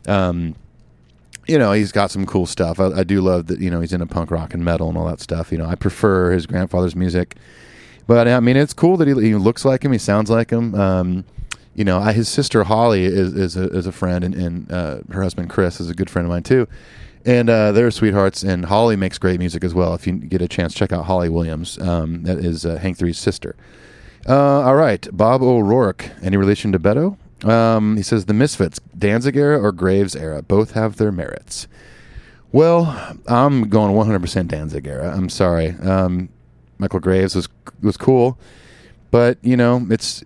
[0.07, 0.55] um,
[1.47, 2.79] you know, he's got some cool stuff.
[2.79, 5.07] I, I do love that you know he's into punk rock and metal and all
[5.07, 5.51] that stuff.
[5.51, 7.35] You know, I prefer his grandfather's music,
[8.05, 10.75] but I mean, it's cool that he, he looks like him, he sounds like him.
[10.75, 11.25] Um,
[11.75, 14.99] you know, I, his sister Holly is is a, is a friend, and, and uh,
[15.11, 16.67] her husband Chris is a good friend of mine too
[17.27, 18.41] and uh, they're sweethearts.
[18.41, 19.93] And Holly makes great music as well.
[19.93, 21.77] If you get a chance, check out Holly Williams.
[21.79, 23.55] Um, that is uh, Hank Three's sister.
[24.27, 26.09] Uh, all right, Bob O'Rourke.
[26.21, 27.17] Any relation to Beto?
[27.43, 31.67] Um, he says the Misfits, Danzig era or Graves era, both have their merits.
[32.51, 35.13] Well, I'm going 100% Danzig era.
[35.15, 35.71] I'm sorry.
[35.81, 36.29] Um,
[36.77, 37.49] Michael Graves was
[37.81, 38.37] was cool,
[39.11, 40.23] but you know, it's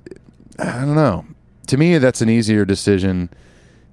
[0.60, 1.26] I don't know.
[1.68, 3.30] To me, that's an easier decision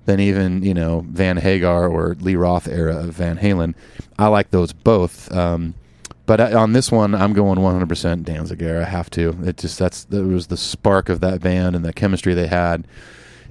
[0.07, 3.75] than even you know Van Hagar or Lee Roth era of Van Halen.
[4.19, 5.75] I like those both, um,
[6.29, 8.83] but on this one, I'm going 100% Danzig era.
[8.83, 9.35] I have to.
[9.45, 12.87] It just that's that was the spark of that band and the chemistry they had,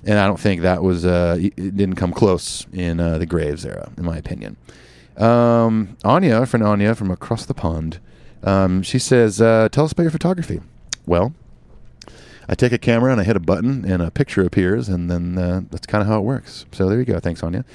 [0.05, 3.65] and I don't think that was uh, it didn't come close in uh, the Graves
[3.65, 4.57] era, in my opinion.
[5.17, 7.99] Um, Anya, friend Anya from across the pond,
[8.43, 10.61] um, she says, uh, "Tell us about your photography."
[11.07, 11.34] Well,
[12.47, 15.36] I take a camera and I hit a button and a picture appears, and then
[15.39, 16.67] uh, that's kind of how it works.
[16.73, 17.19] So there you go.
[17.19, 17.65] Thanks, Sonia.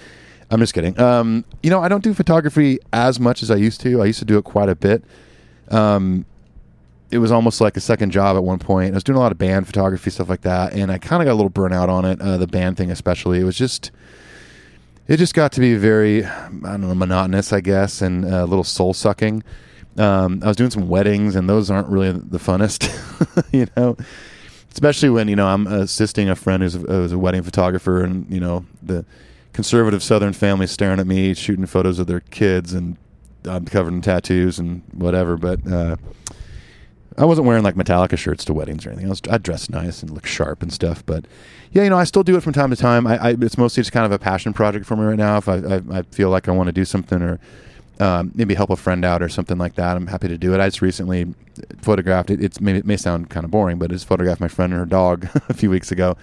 [0.52, 0.98] I'm just kidding.
[1.00, 4.02] Um, you know, I don't do photography as much as I used to.
[4.02, 5.02] I used to do it quite a bit.
[5.70, 6.26] Um,
[7.10, 8.92] it was almost like a second job at one point.
[8.92, 11.26] I was doing a lot of band photography stuff like that, and I kind of
[11.26, 12.20] got a little burnout on it.
[12.20, 13.90] Uh, the band thing, especially, it was just,
[15.08, 18.46] it just got to be very, I don't know, monotonous, I guess, and uh, a
[18.46, 19.42] little soul sucking.
[19.96, 22.90] Um, I was doing some weddings, and those aren't really the funnest,
[23.52, 23.96] you know
[24.70, 28.26] especially when you know I'm assisting a friend who's a, who's a wedding photographer, and
[28.30, 29.04] you know the
[29.52, 32.96] conservative Southern family staring at me, shooting photos of their kids, and
[33.44, 35.36] I'm covered in tattoos and whatever.
[35.36, 35.96] But uh,
[37.18, 39.06] I wasn't wearing like Metallica shirts to weddings or anything.
[39.06, 41.04] I was I dressed nice and look sharp and stuff.
[41.04, 41.26] But
[41.72, 43.06] yeah, you know, I still do it from time to time.
[43.06, 45.36] I, I it's mostly just kind of a passion project for me right now.
[45.36, 47.38] If I I, I feel like I want to do something or
[48.00, 49.96] um, maybe help a friend out or something like that.
[49.96, 50.60] I'm happy to do it.
[50.60, 51.34] I just recently
[51.82, 52.42] photographed it.
[52.42, 54.86] It's it may sound kind of boring, but I just photographed my friend and her
[54.86, 56.16] dog a few weeks ago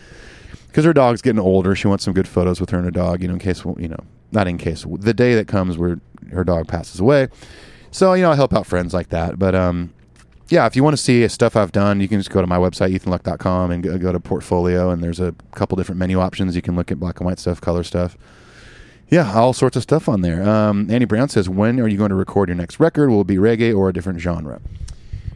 [0.69, 1.75] because her dog's getting older.
[1.75, 3.21] She wants some good photos with her and her dog.
[3.21, 3.99] You know, in case you know,
[4.31, 5.99] not in case the day that comes where
[6.31, 7.27] her dog passes away.
[7.91, 9.39] So you know, I help out friends like that.
[9.39, 9.93] But um,
[10.49, 12.57] yeah, if you want to see stuff I've done, you can just go to my
[12.57, 16.55] website ethanluck.com and go, go to portfolio, and there's a couple different menu options.
[16.55, 18.17] You can look at black and white stuff, color stuff.
[19.09, 20.47] Yeah, all sorts of stuff on there.
[20.47, 23.09] Um, Andy Brown says, "When are you going to record your next record?
[23.09, 24.61] Will it be reggae or a different genre?"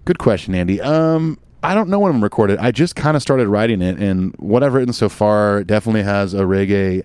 [0.05, 0.79] Good question, Andy.
[0.81, 2.59] Um, I don't know when I'm recorded.
[2.59, 6.33] I just kind of started writing it, and what I've written so far definitely has
[6.33, 7.03] a reggae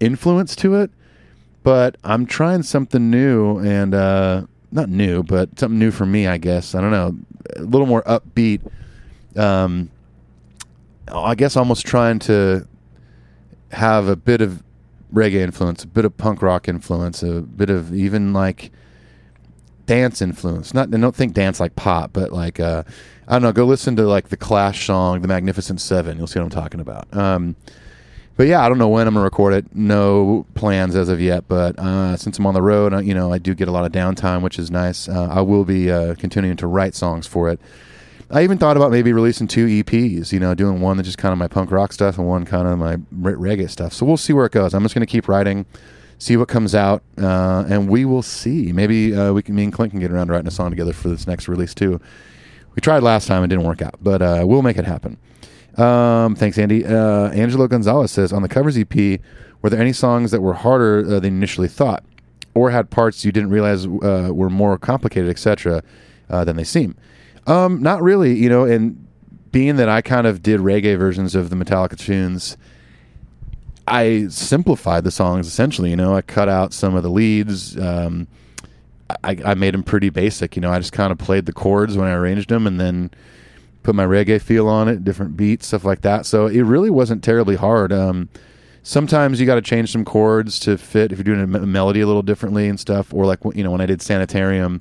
[0.00, 0.90] influence to it.
[1.62, 6.38] But I'm trying something new, and uh, not new, but something new for me, I
[6.38, 6.74] guess.
[6.74, 7.16] I don't know,
[7.56, 8.60] a little more upbeat.
[9.36, 9.90] Um,
[11.06, 12.66] I guess almost trying to
[13.70, 14.64] have a bit of
[15.14, 18.72] reggae influence, a bit of punk rock influence, a bit of even like
[19.90, 20.72] dance influence.
[20.72, 22.84] Not don't think dance like pop, but like uh,
[23.26, 23.50] I don't know.
[23.50, 26.16] Go listen to like the Clash song, "The Magnificent Seven.
[26.16, 27.12] You'll see what I'm talking about.
[27.12, 27.56] Um,
[28.36, 29.74] but yeah, I don't know when I'm gonna record it.
[29.74, 31.48] No plans as of yet.
[31.48, 33.90] But uh, since I'm on the road, you know, I do get a lot of
[33.90, 35.08] downtime, which is nice.
[35.08, 37.60] Uh, I will be uh, continuing to write songs for it.
[38.30, 40.32] I even thought about maybe releasing two EPs.
[40.32, 42.68] You know, doing one that's just kind of my punk rock stuff and one kind
[42.68, 43.92] of my reggae stuff.
[43.92, 44.72] So we'll see where it goes.
[44.72, 45.66] I'm just gonna keep writing,
[46.20, 48.72] see what comes out, uh, and we will see.
[48.72, 50.92] Maybe uh, we can, me and Clint can get around to writing a song together
[50.92, 52.00] for this next release too.
[52.74, 55.18] We tried last time; it didn't work out, but uh, we'll make it happen.
[55.76, 56.84] Um, thanks, Andy.
[56.86, 59.20] Uh, Angelo Gonzalez says on the covers EP,
[59.62, 62.04] were there any songs that were harder uh, than initially thought,
[62.54, 65.82] or had parts you didn't realize uh, were more complicated, etc.,
[66.28, 66.96] than they seem?
[67.46, 68.64] Um, not really, you know.
[68.64, 69.06] And
[69.50, 72.58] being that I kind of did reggae versions of the Metallica tunes,
[73.90, 75.90] I simplified the songs essentially.
[75.90, 77.76] You know, I cut out some of the leads.
[77.76, 78.28] Um,
[79.24, 80.54] I, I made them pretty basic.
[80.56, 83.10] You know, I just kind of played the chords when I arranged them, and then
[83.82, 86.26] put my reggae feel on it, different beats, stuff like that.
[86.26, 87.92] So it really wasn't terribly hard.
[87.92, 88.28] Um,
[88.82, 92.00] sometimes you got to change some chords to fit if you're doing a me- melody
[92.00, 93.12] a little differently and stuff.
[93.12, 94.80] Or like you know when I did Sanitarium,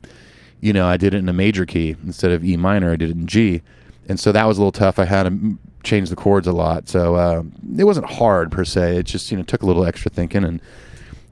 [0.62, 2.92] you know I did it in a major key instead of E minor.
[2.92, 3.62] I did it in G,
[4.08, 5.00] and so that was a little tough.
[5.00, 7.44] I had to m- change the chords a lot, so uh,
[7.78, 8.98] it wasn't hard per se.
[8.98, 10.62] It just you know took a little extra thinking, and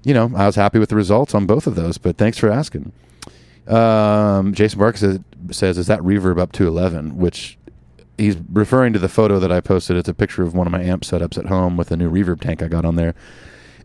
[0.03, 1.97] you know I was happy with the results on both of those.
[1.97, 2.91] But thanks for asking.
[3.67, 5.19] Um, Jason Barker says,
[5.51, 7.57] says, "Is that reverb up to 11?" Which
[8.17, 9.97] he's referring to the photo that I posted.
[9.97, 12.41] It's a picture of one of my amp setups at home with a new reverb
[12.41, 13.13] tank I got on there.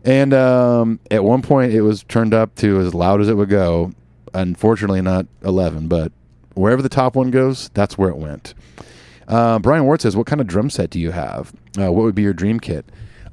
[0.03, 3.49] And um, at one point, it was turned up to as loud as it would
[3.49, 3.91] go.
[4.33, 6.11] Unfortunately, not 11, but
[6.55, 8.53] wherever the top one goes, that's where it went.
[9.27, 11.53] Uh, Brian Ward says, "What kind of drum set do you have?
[11.77, 12.85] Uh, what would be your dream kit?"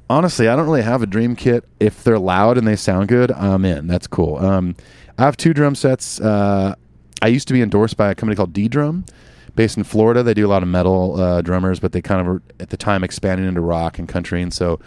[0.09, 1.63] Honestly, I don't really have a dream kit.
[1.79, 3.87] If they're loud and they sound good, I'm in.
[3.87, 4.37] That's cool.
[4.37, 4.75] Um,
[5.17, 6.19] I have two drum sets.
[6.19, 6.75] Uh,
[7.21, 9.07] I used to be endorsed by a company called ddrum,
[9.55, 10.23] based in Florida.
[10.23, 12.77] They do a lot of metal uh, drummers, but they kind of were at the
[12.77, 14.41] time expanding into rock and country.
[14.41, 14.79] And so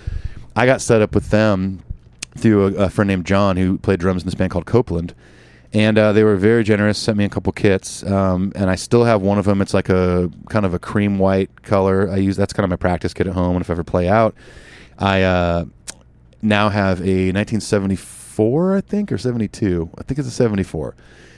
[0.57, 1.83] I got set up with them
[2.37, 5.15] through a, a friend named John who played drums in this band called Copeland.
[5.75, 9.03] And uh, they were very generous, sent me a couple kits, um, and I still
[9.03, 9.61] have one of them.
[9.61, 12.09] It's like a kind of a cream white color.
[12.09, 13.57] I use that's kind of my practice kit at home.
[13.57, 14.37] And if I ever play out,
[15.01, 15.65] I uh,
[16.41, 19.91] now have a 1974, I think, or 72.
[19.99, 20.95] I think it's a 74.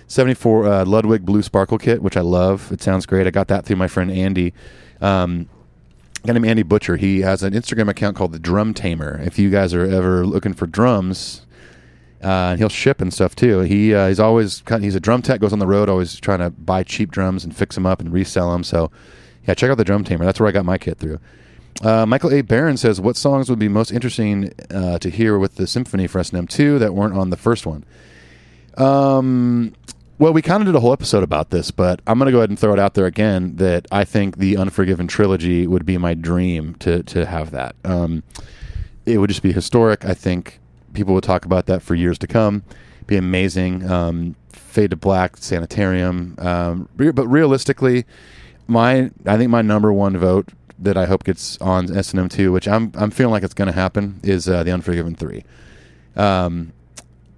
[0.08, 2.70] 74 uh, Ludwig Blue Sparkle kit, which I love.
[2.70, 3.26] It sounds great.
[3.26, 4.52] I got that through my friend Andy.
[5.00, 5.48] Um,
[6.26, 6.96] guy named Andy Butcher.
[6.96, 9.20] He has an Instagram account called the Drum Tamer.
[9.24, 11.45] If you guys are ever looking for drums,
[12.26, 13.60] uh, and he'll ship and stuff too.
[13.60, 16.40] He uh, he's always kind he's a drum tech, goes on the road, always trying
[16.40, 18.64] to buy cheap drums and fix them up and resell them.
[18.64, 18.90] So
[19.46, 20.24] yeah, check out the Drum Tamer.
[20.24, 21.20] That's where I got my kit through.
[21.82, 22.42] Uh, Michael A.
[22.42, 26.18] Barron says, "What songs would be most interesting uh, to hear with the symphony for
[26.18, 27.84] S&M two that weren't on the first one?"
[28.76, 29.74] Um,
[30.18, 32.38] well, we kind of did a whole episode about this, but I'm going to go
[32.38, 35.96] ahead and throw it out there again that I think the Unforgiven trilogy would be
[35.96, 37.76] my dream to to have that.
[37.84, 38.24] Um,
[39.04, 40.04] it would just be historic.
[40.04, 40.58] I think
[40.96, 42.64] people will talk about that for years to come.
[43.06, 43.88] Be amazing.
[43.88, 46.34] Um, Fade to Black, Sanitarium.
[46.38, 48.04] Um, re- but realistically,
[48.66, 52.66] my I think my number one vote that I hope gets on S&M two, which
[52.66, 55.44] I'm I'm feeling like it's going to happen, is uh, the Unforgiven three.
[56.16, 56.72] Um,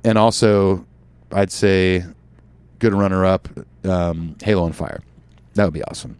[0.04, 0.86] and also,
[1.32, 2.04] I'd say
[2.78, 3.48] good runner up,
[3.84, 5.00] um, Halo on Fire.
[5.54, 6.18] That would be awesome.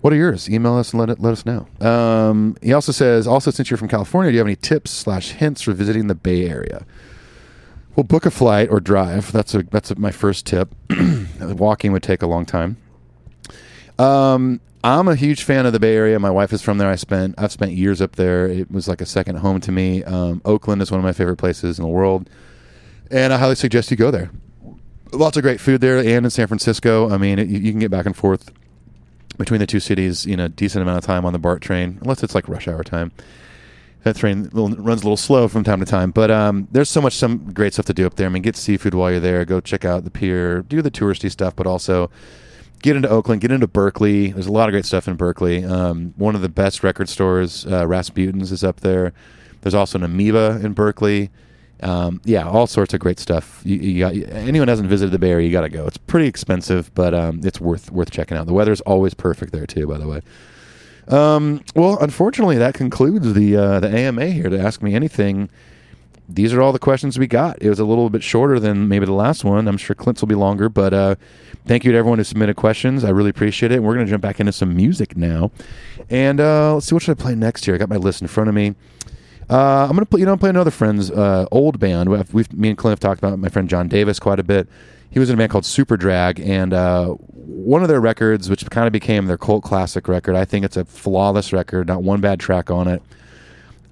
[0.00, 0.48] What are yours?
[0.48, 1.66] Email us and let it, let us know.
[1.86, 5.32] Um, he also says, also since you're from California, do you have any tips slash
[5.32, 6.86] hints for visiting the Bay Area?
[7.96, 9.30] Well, book a flight or drive.
[9.32, 10.74] That's a that's a, my first tip.
[11.40, 12.78] Walking would take a long time.
[13.98, 16.18] Um, I'm a huge fan of the Bay Area.
[16.18, 16.88] My wife is from there.
[16.88, 18.46] I spent I've spent years up there.
[18.46, 20.02] It was like a second home to me.
[20.04, 22.30] Um, Oakland is one of my favorite places in the world,
[23.10, 24.30] and I highly suggest you go there.
[25.12, 27.10] Lots of great food there, and in San Francisco.
[27.10, 28.50] I mean, it, you, you can get back and forth
[29.40, 32.22] between the two cities in a decent amount of time on the BART train, unless
[32.22, 33.10] it's like rush hour time.
[34.04, 36.10] that train runs a little slow from time to time.
[36.10, 38.26] But um, there's so much some great stuff to do up there.
[38.26, 39.44] I mean, get seafood while you're there.
[39.44, 40.62] Go check out the pier.
[40.62, 42.10] Do the touristy stuff, but also
[42.82, 43.40] get into Oakland.
[43.40, 44.32] Get into Berkeley.
[44.32, 45.64] There's a lot of great stuff in Berkeley.
[45.64, 49.12] Um, one of the best record stores, uh, Rasputin's, is up there.
[49.60, 51.30] There's also an Amoeba in Berkeley.
[51.82, 53.62] Um, yeah, all sorts of great stuff.
[53.64, 55.86] You, you got, anyone hasn't visited the Bay Area, you got to go.
[55.86, 58.46] It's pretty expensive, but um, it's worth worth checking out.
[58.46, 59.86] The weather's always perfect there too.
[59.86, 60.20] By the way.
[61.08, 65.50] Um, well, unfortunately, that concludes the uh, the AMA here to ask me anything.
[66.28, 67.60] These are all the questions we got.
[67.60, 69.66] It was a little bit shorter than maybe the last one.
[69.66, 71.16] I'm sure Clint's will be longer, but uh,
[71.66, 73.02] thank you to everyone who submitted questions.
[73.02, 73.82] I really appreciate it.
[73.82, 75.50] We're going to jump back into some music now,
[76.08, 77.74] and uh, let's see what should I play next here.
[77.74, 78.76] I got my list in front of me.
[79.50, 80.20] Uh, I'm gonna play.
[80.20, 82.08] You know, playing another friend's uh, old band.
[82.08, 84.68] We've, we've me and Clint have talked about my friend John Davis quite a bit.
[85.10, 88.86] He was in a band called Superdrag, and uh, one of their records, which kind
[88.86, 90.36] of became their cult classic record.
[90.36, 93.02] I think it's a flawless record, not one bad track on it.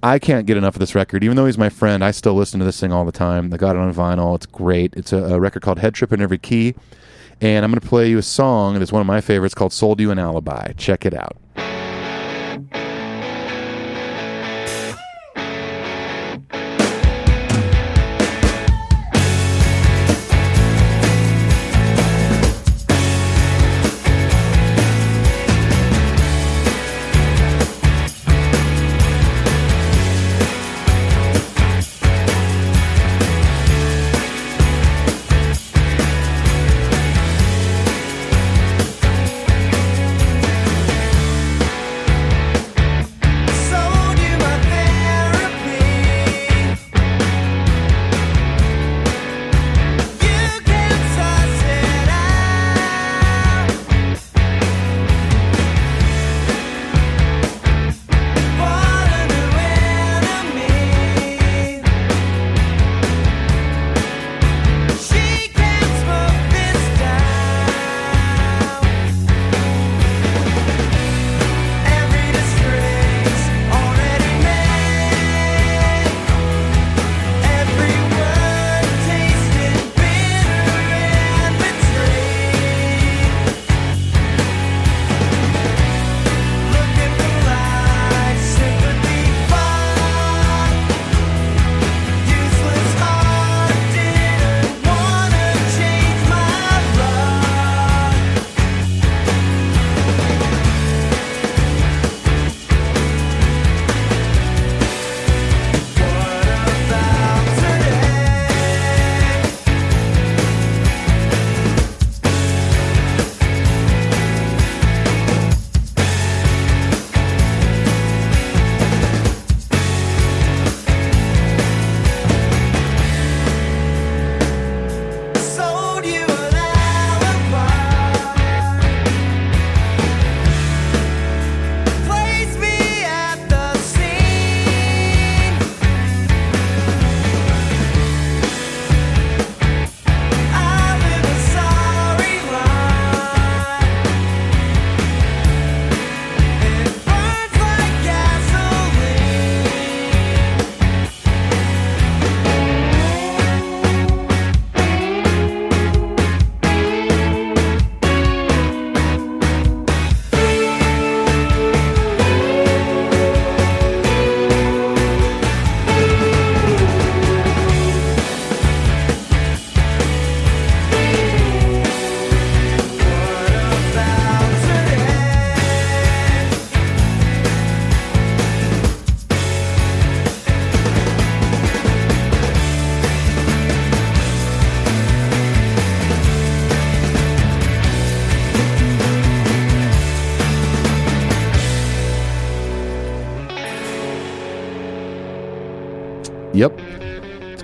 [0.01, 1.25] I can't get enough of this record.
[1.25, 3.53] Even though he's my friend, I still listen to this thing all the time.
[3.53, 4.33] I got it on vinyl.
[4.35, 4.93] It's great.
[4.95, 6.73] It's a, a record called Head Trip in Every Key.
[7.41, 9.99] And I'm going to play you a song that's one of my favorites called Sold
[9.99, 10.71] You an Alibi.
[10.77, 11.35] Check it out.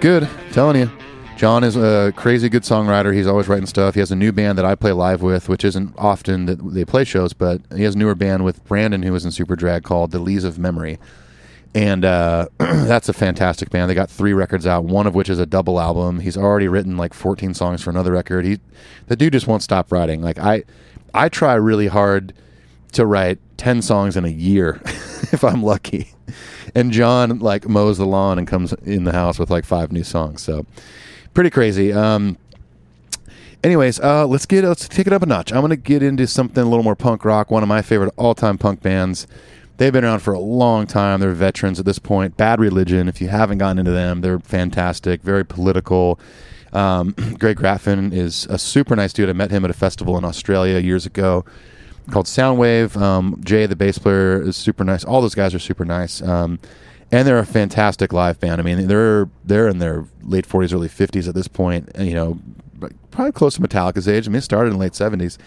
[0.06, 0.30] Good.
[0.52, 0.92] telling you.
[1.36, 3.12] John is a crazy good songwriter.
[3.12, 3.96] He's always writing stuff.
[3.96, 6.86] He has a new band that I play live with, which isn't often that they
[6.86, 10.12] play shows, but he has a newer band with Brandon, who was in Superdrag, called
[10.12, 11.00] The Lees of Memory.
[11.74, 13.90] And uh, that's a fantastic band.
[13.90, 16.20] They got three records out, one of which is a double album.
[16.20, 18.46] He's already written like 14 songs for another record.
[18.46, 18.60] He,
[19.08, 20.22] the dude just won't stop writing.
[20.22, 20.66] Like I,
[21.16, 22.32] I try really hard
[22.92, 24.80] to write 10 songs in a year
[25.32, 26.12] if I'm lucky.
[26.74, 30.04] And John like mows the lawn and comes in the house with like five new
[30.04, 30.42] songs.
[30.42, 30.66] So
[31.34, 31.94] pretty crazy.
[31.94, 32.38] Um,
[33.64, 35.52] anyways, uh, let's get let's take it up a notch.
[35.52, 37.52] I'm gonna get into something a little more punk rock.
[37.52, 39.28] One of my favorite all-time punk bands.
[39.78, 41.20] They've been around for a long time.
[41.20, 42.38] They're veterans at this point.
[42.38, 46.18] Bad Religion, if you haven't gotten into them, they're fantastic, very political.
[46.72, 49.30] Um, Greg Graffin is a super nice dude.
[49.30, 51.44] I met him at a festival in Australia years ago
[52.12, 52.96] called Soundwave.
[53.00, 55.04] Um, Jay, the bass player, is super nice.
[55.04, 56.22] All those guys are super nice.
[56.22, 56.60] Um,
[57.12, 58.60] and they're a fantastic live band.
[58.60, 61.90] I mean, they're they're in their late 40s, early 50s at this point.
[61.98, 62.40] You know,
[63.12, 64.28] probably close to Metallica's age.
[64.28, 65.38] I mean, it started in the late 70s.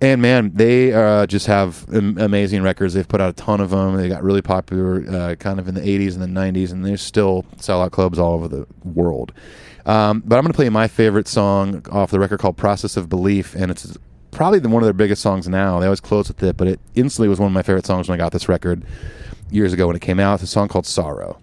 [0.00, 2.92] And man, they uh, just have amazing records.
[2.94, 3.96] They've put out a ton of them.
[3.96, 6.96] They got really popular uh, kind of in the 80s and the 90s, and they
[6.96, 9.32] still sell out clubs all over the world.
[9.86, 13.08] Um, but I'm going to play my favorite song off the record called Process of
[13.08, 13.96] Belief, and it's
[14.36, 15.80] probably one of their biggest songs now.
[15.80, 18.20] They always close with it, but it instantly was one of my favorite songs when
[18.20, 18.84] I got this record
[19.50, 20.34] years ago when it came out.
[20.34, 21.40] It's a song called Sorrow.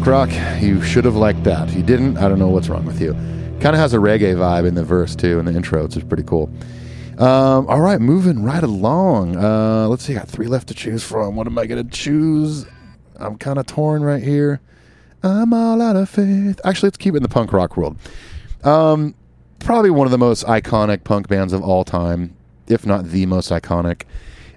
[0.00, 1.68] Punk rock, you should have liked that.
[1.74, 3.12] You didn't, I don't know what's wrong with you.
[3.60, 6.04] Kind of has a reggae vibe in the verse too, in the intro, which is
[6.04, 6.50] pretty cool.
[7.18, 9.36] Um, all right, moving right along.
[9.36, 11.36] Uh, let's see, I got three left to choose from.
[11.36, 12.64] What am I to choose?
[13.16, 14.62] I'm kind of torn right here.
[15.22, 16.58] I'm all out of faith.
[16.64, 17.98] Actually, let's keep it in the punk rock world.
[18.64, 19.14] Um,
[19.58, 22.34] probably one of the most iconic punk bands of all time,
[22.68, 24.04] if not the most iconic.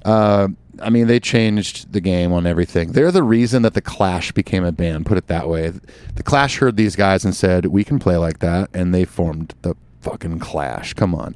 [0.03, 0.49] Uh,
[0.81, 2.93] I mean, they changed the game on everything.
[2.93, 5.05] They're the reason that the Clash became a band.
[5.05, 5.71] Put it that way.
[6.15, 9.53] The Clash heard these guys and said, "We can play like that," and they formed
[9.61, 10.93] the fucking Clash.
[10.93, 11.35] Come on.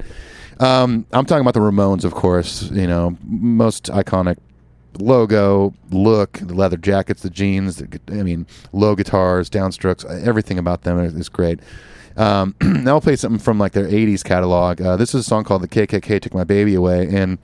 [0.60, 2.64] Um, I'm talking about the Ramones, of course.
[2.72, 4.38] You know, most iconic
[5.00, 7.78] logo, look, the leather jackets, the jeans.
[7.78, 11.60] The, I mean, low guitars, downstrokes, everything about them is, is great.
[12.16, 14.82] Um, now I'll play something from like their '80s catalog.
[14.82, 17.38] Uh, this is a song called "The KKK Took My Baby Away," and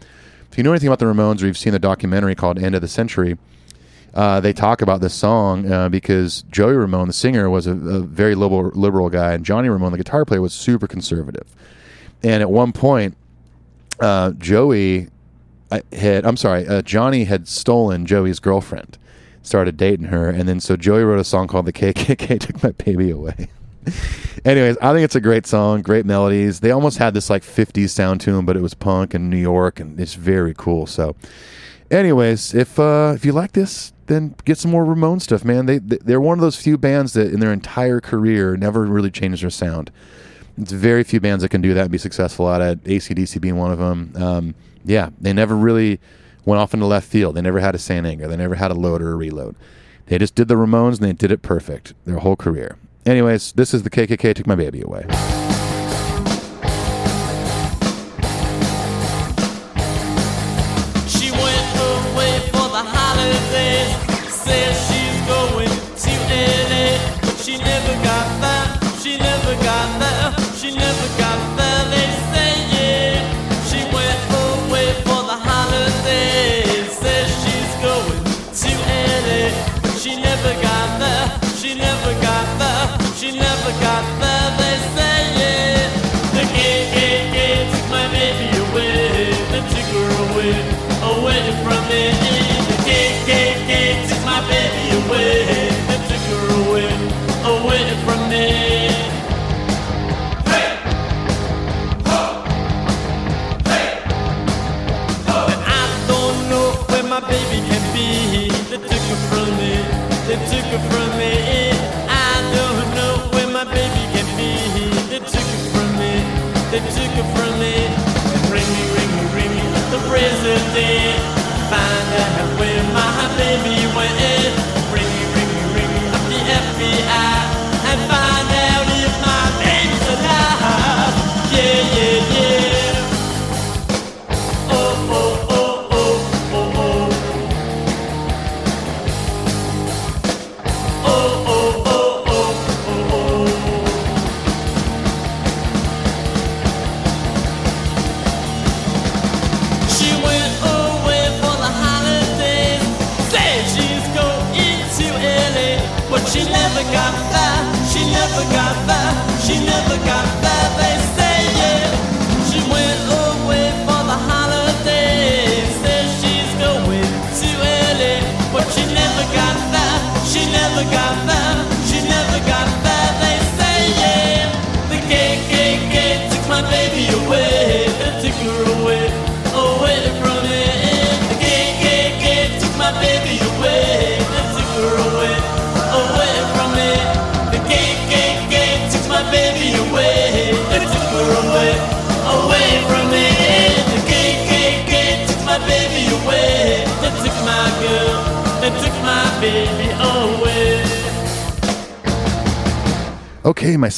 [0.54, 2.82] if you know anything about the Ramones or you've seen the documentary called "End of
[2.82, 3.40] the Century,"
[4.14, 8.02] uh, they talk about this song uh, because Joey Ramone, the singer, was a, a
[8.02, 11.48] very liberal, liberal guy, and Johnny Ramone, the guitar player, was super conservative.
[12.22, 13.18] And at one point,
[14.00, 15.08] uh, Joey
[15.72, 19.00] uh, had, I'm sorry, uh, Johnny had stolen Joey's girlfriend,
[19.42, 22.74] started dating her, and then so Joey wrote a song called "The KKK Took My
[22.74, 23.48] Baby Away."
[24.46, 26.60] Anyways, I think it's a great song, great melodies.
[26.60, 29.38] They almost had this like 50s sound to them, but it was punk and New
[29.38, 30.86] York, and it's very cool.
[30.86, 31.16] So,
[31.90, 35.66] anyways, if uh, if you like this, then get some more Ramon stuff, man.
[35.66, 39.12] They they- they're one of those few bands that in their entire career never really
[39.12, 39.92] changed their sound.
[40.58, 42.84] It's very few bands that can do that and be successful at it.
[42.84, 44.14] ACDC being one of them.
[44.16, 44.56] Um,
[44.86, 46.00] yeah, they never really
[46.46, 47.36] went off into left field.
[47.36, 48.28] They never had a Saint Anger.
[48.28, 49.56] They never had a load or a reload.
[50.08, 52.76] They just did the Ramones and they did it perfect their whole career.
[53.06, 55.06] Anyways, this is the KKK took my baby away.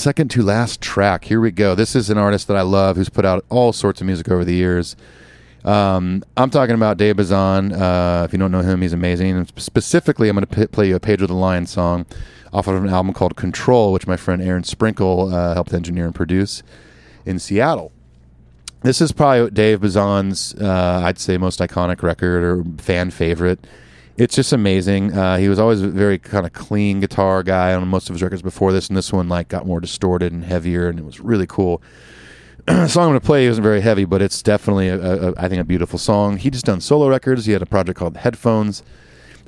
[0.06, 1.26] Second to last track.
[1.26, 1.74] Here we go.
[1.74, 4.46] This is an artist that I love who's put out all sorts of music over
[4.46, 4.96] the years.
[5.64, 7.74] Um, I'm talking about Dave Bazan.
[7.74, 9.36] Uh, if you don't know him, he's amazing.
[9.36, 12.06] And specifically, I'm going to p- play you a Pedro the Lion song
[12.54, 16.14] off of an album called Control, which my friend Aaron Sprinkle uh, helped engineer and
[16.14, 16.62] produce
[17.26, 17.92] in Seattle.
[18.84, 23.66] This is probably Dave Bazan's, uh, I'd say, most iconic record or fan favorite.
[24.18, 25.12] It's just amazing.
[25.14, 28.24] Uh, he was always a very kind of clean guitar guy on most of his
[28.24, 31.20] records before this, and this one like got more distorted and heavier, and it was
[31.20, 31.82] really cool.
[32.66, 35.50] the song I'm going to play isn't very heavy, but it's definitely, a, a, I
[35.50, 36.38] think, a beautiful song.
[36.38, 37.46] He just done solo records.
[37.46, 38.84] He had a project called Headphones,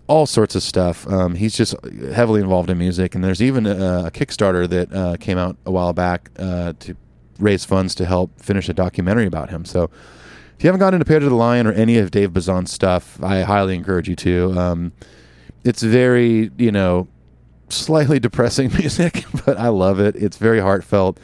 [0.08, 1.08] all sorts of stuff.
[1.08, 1.74] Um, he's just
[2.14, 5.72] heavily involved in music, and there's even a, a Kickstarter that uh, came out a
[5.72, 6.98] while back uh, to
[7.40, 9.64] raise funds to help finish a documentary about him.
[9.64, 9.90] So
[10.58, 13.42] if you haven't gotten into Pedro the Lion or any of Dave Bazan's stuff, I
[13.42, 14.60] highly encourage you to.
[14.60, 14.92] Um,
[15.64, 17.08] it's very, you know,
[17.70, 20.16] slightly depressing music, but I love it.
[20.16, 21.20] It's very heartfelt.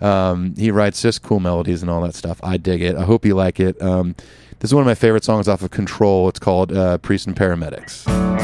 [0.00, 2.38] Um, he writes just cool melodies and all that stuff.
[2.44, 2.94] I dig it.
[2.94, 3.80] I hope you like it.
[3.82, 4.14] Um,
[4.60, 6.28] this is one of my favorite songs off of Control.
[6.28, 7.34] It's called uh, Priest and.
[7.34, 8.35] Paramedics,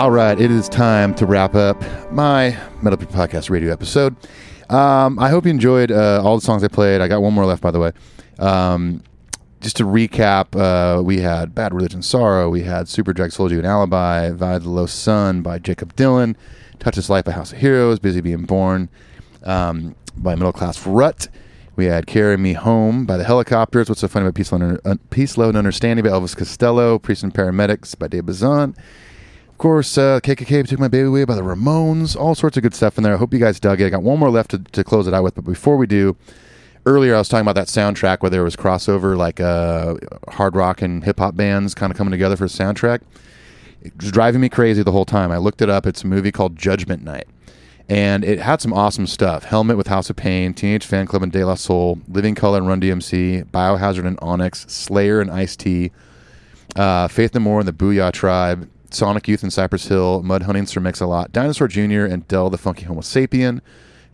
[0.00, 1.78] All right, it is time to wrap up
[2.10, 4.16] my Metal Up Your Podcast radio episode.
[4.70, 7.02] Um, I hope you enjoyed uh, all the songs I played.
[7.02, 7.92] I got one more left, by the way.
[8.38, 9.02] Um,
[9.60, 13.66] just to recap, uh, we had Bad Religion Sorrow, we had Superdrag Sold You an
[13.66, 16.34] Alibi, of the Low Sun by Jakob Dylan,
[16.78, 18.88] Touch Life by House of Heroes, Busy Being Born
[19.42, 21.28] um, by Middle Class Rut.
[21.76, 25.58] We had Carry Me Home by the Hellacopters, What's So Funny About Peace, Load and
[25.58, 28.74] Understanding by Elvis Costello, Priest and Paramedics by Dave Bazan.
[29.60, 32.96] Course, uh, KKK Took My Baby Away by the Ramones, all sorts of good stuff
[32.96, 33.12] in there.
[33.12, 33.84] I hope you guys dug it.
[33.84, 36.16] I got one more left to, to close it out with, but before we do,
[36.86, 39.96] earlier I was talking about that soundtrack where there was crossover, like uh,
[40.30, 43.02] hard rock and hip hop bands kind of coming together for a soundtrack.
[43.82, 45.30] It was driving me crazy the whole time.
[45.30, 45.86] I looked it up.
[45.86, 47.28] It's a movie called Judgment Night.
[47.86, 49.44] And it had some awesome stuff.
[49.44, 52.80] Helmet with House of Pain, Teenage Fanclub and De La Soul, Living Colour and Run
[52.80, 55.92] DMC, Biohazard and Onyx, Slayer and Ice T,
[56.76, 60.68] uh, Faith No More and the Boo-Yaa Tribe, Sonic Youth and Cypress Hill, Mudhoney and
[60.68, 62.04] Sir Mix-a-Lot, Dinosaur Jr.
[62.04, 63.60] and Del the Funky Homosapien,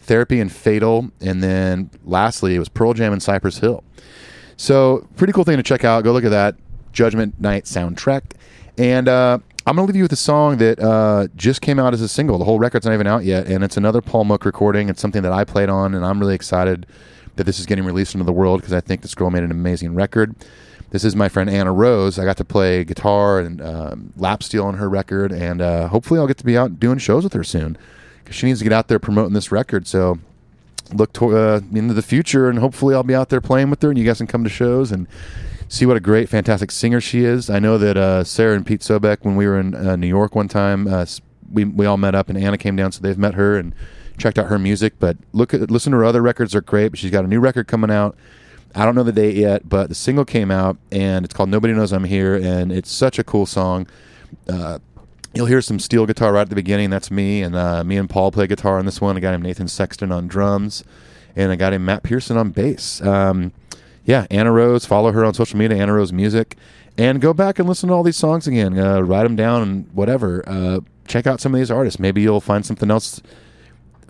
[0.00, 3.82] Therapy and Fatal, and then lastly it was Pearl Jam and Cypress Hill.
[4.56, 6.04] So pretty cool thing to check out.
[6.04, 6.56] Go look at that
[6.92, 8.32] Judgment Night soundtrack.
[8.78, 12.00] And uh, I'm gonna leave you with a song that uh, just came out as
[12.00, 12.38] a single.
[12.38, 14.88] The whole record's not even out yet, and it's another Paul Moak recording.
[14.88, 16.86] It's something that I played on, and I'm really excited
[17.36, 19.50] that this is getting released into the world because I think this girl made an
[19.50, 20.34] amazing record.
[20.90, 22.18] This is my friend Anna Rose.
[22.18, 26.20] I got to play guitar and um, lap steel on her record, and uh, hopefully
[26.20, 27.76] I'll get to be out doing shows with her soon
[28.22, 29.86] because she needs to get out there promoting this record.
[29.86, 30.18] So
[30.92, 33.88] look to, uh, into the future, and hopefully I'll be out there playing with her,
[33.88, 35.08] and you guys can come to shows and
[35.68, 37.50] see what a great, fantastic singer she is.
[37.50, 40.34] I know that uh, Sarah and Pete Sobek, when we were in uh, New York
[40.34, 41.06] one time, uh,
[41.50, 43.74] we we all met up, and Anna came down, so they've met her and
[44.18, 44.94] checked out her music.
[44.98, 46.88] But look at listen to her other records; are great.
[46.88, 48.16] But she's got a new record coming out.
[48.74, 51.72] I don't know the date yet, but the single came out, and it's called "Nobody
[51.72, 53.86] Knows I'm Here," and it's such a cool song.
[54.48, 54.78] Uh,
[55.36, 56.88] You'll hear some steel guitar right at the beginning.
[56.88, 59.18] That's me, and uh, me and Paul play guitar on this one.
[59.18, 60.82] I got him Nathan Sexton on drums,
[61.36, 63.02] and I got him Matt Pearson on bass.
[63.02, 63.52] Um,
[64.06, 64.86] yeah, Anna Rose.
[64.86, 66.56] Follow her on social media, Anna Rose Music,
[66.96, 68.78] and go back and listen to all these songs again.
[68.78, 70.42] Uh, write them down and whatever.
[70.46, 72.00] Uh, check out some of these artists.
[72.00, 73.20] Maybe you'll find something else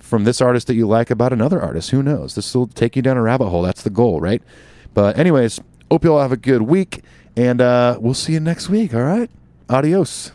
[0.06, 1.90] from this artist that you like about another artist.
[1.90, 2.34] Who knows?
[2.34, 3.62] This will take you down a rabbit hole.
[3.62, 4.42] That's the goal, right?
[4.94, 7.02] But anyways, hope you all have a good week,
[7.36, 8.94] and uh, we'll see you next week.
[8.94, 9.30] All right,
[9.68, 10.32] adios.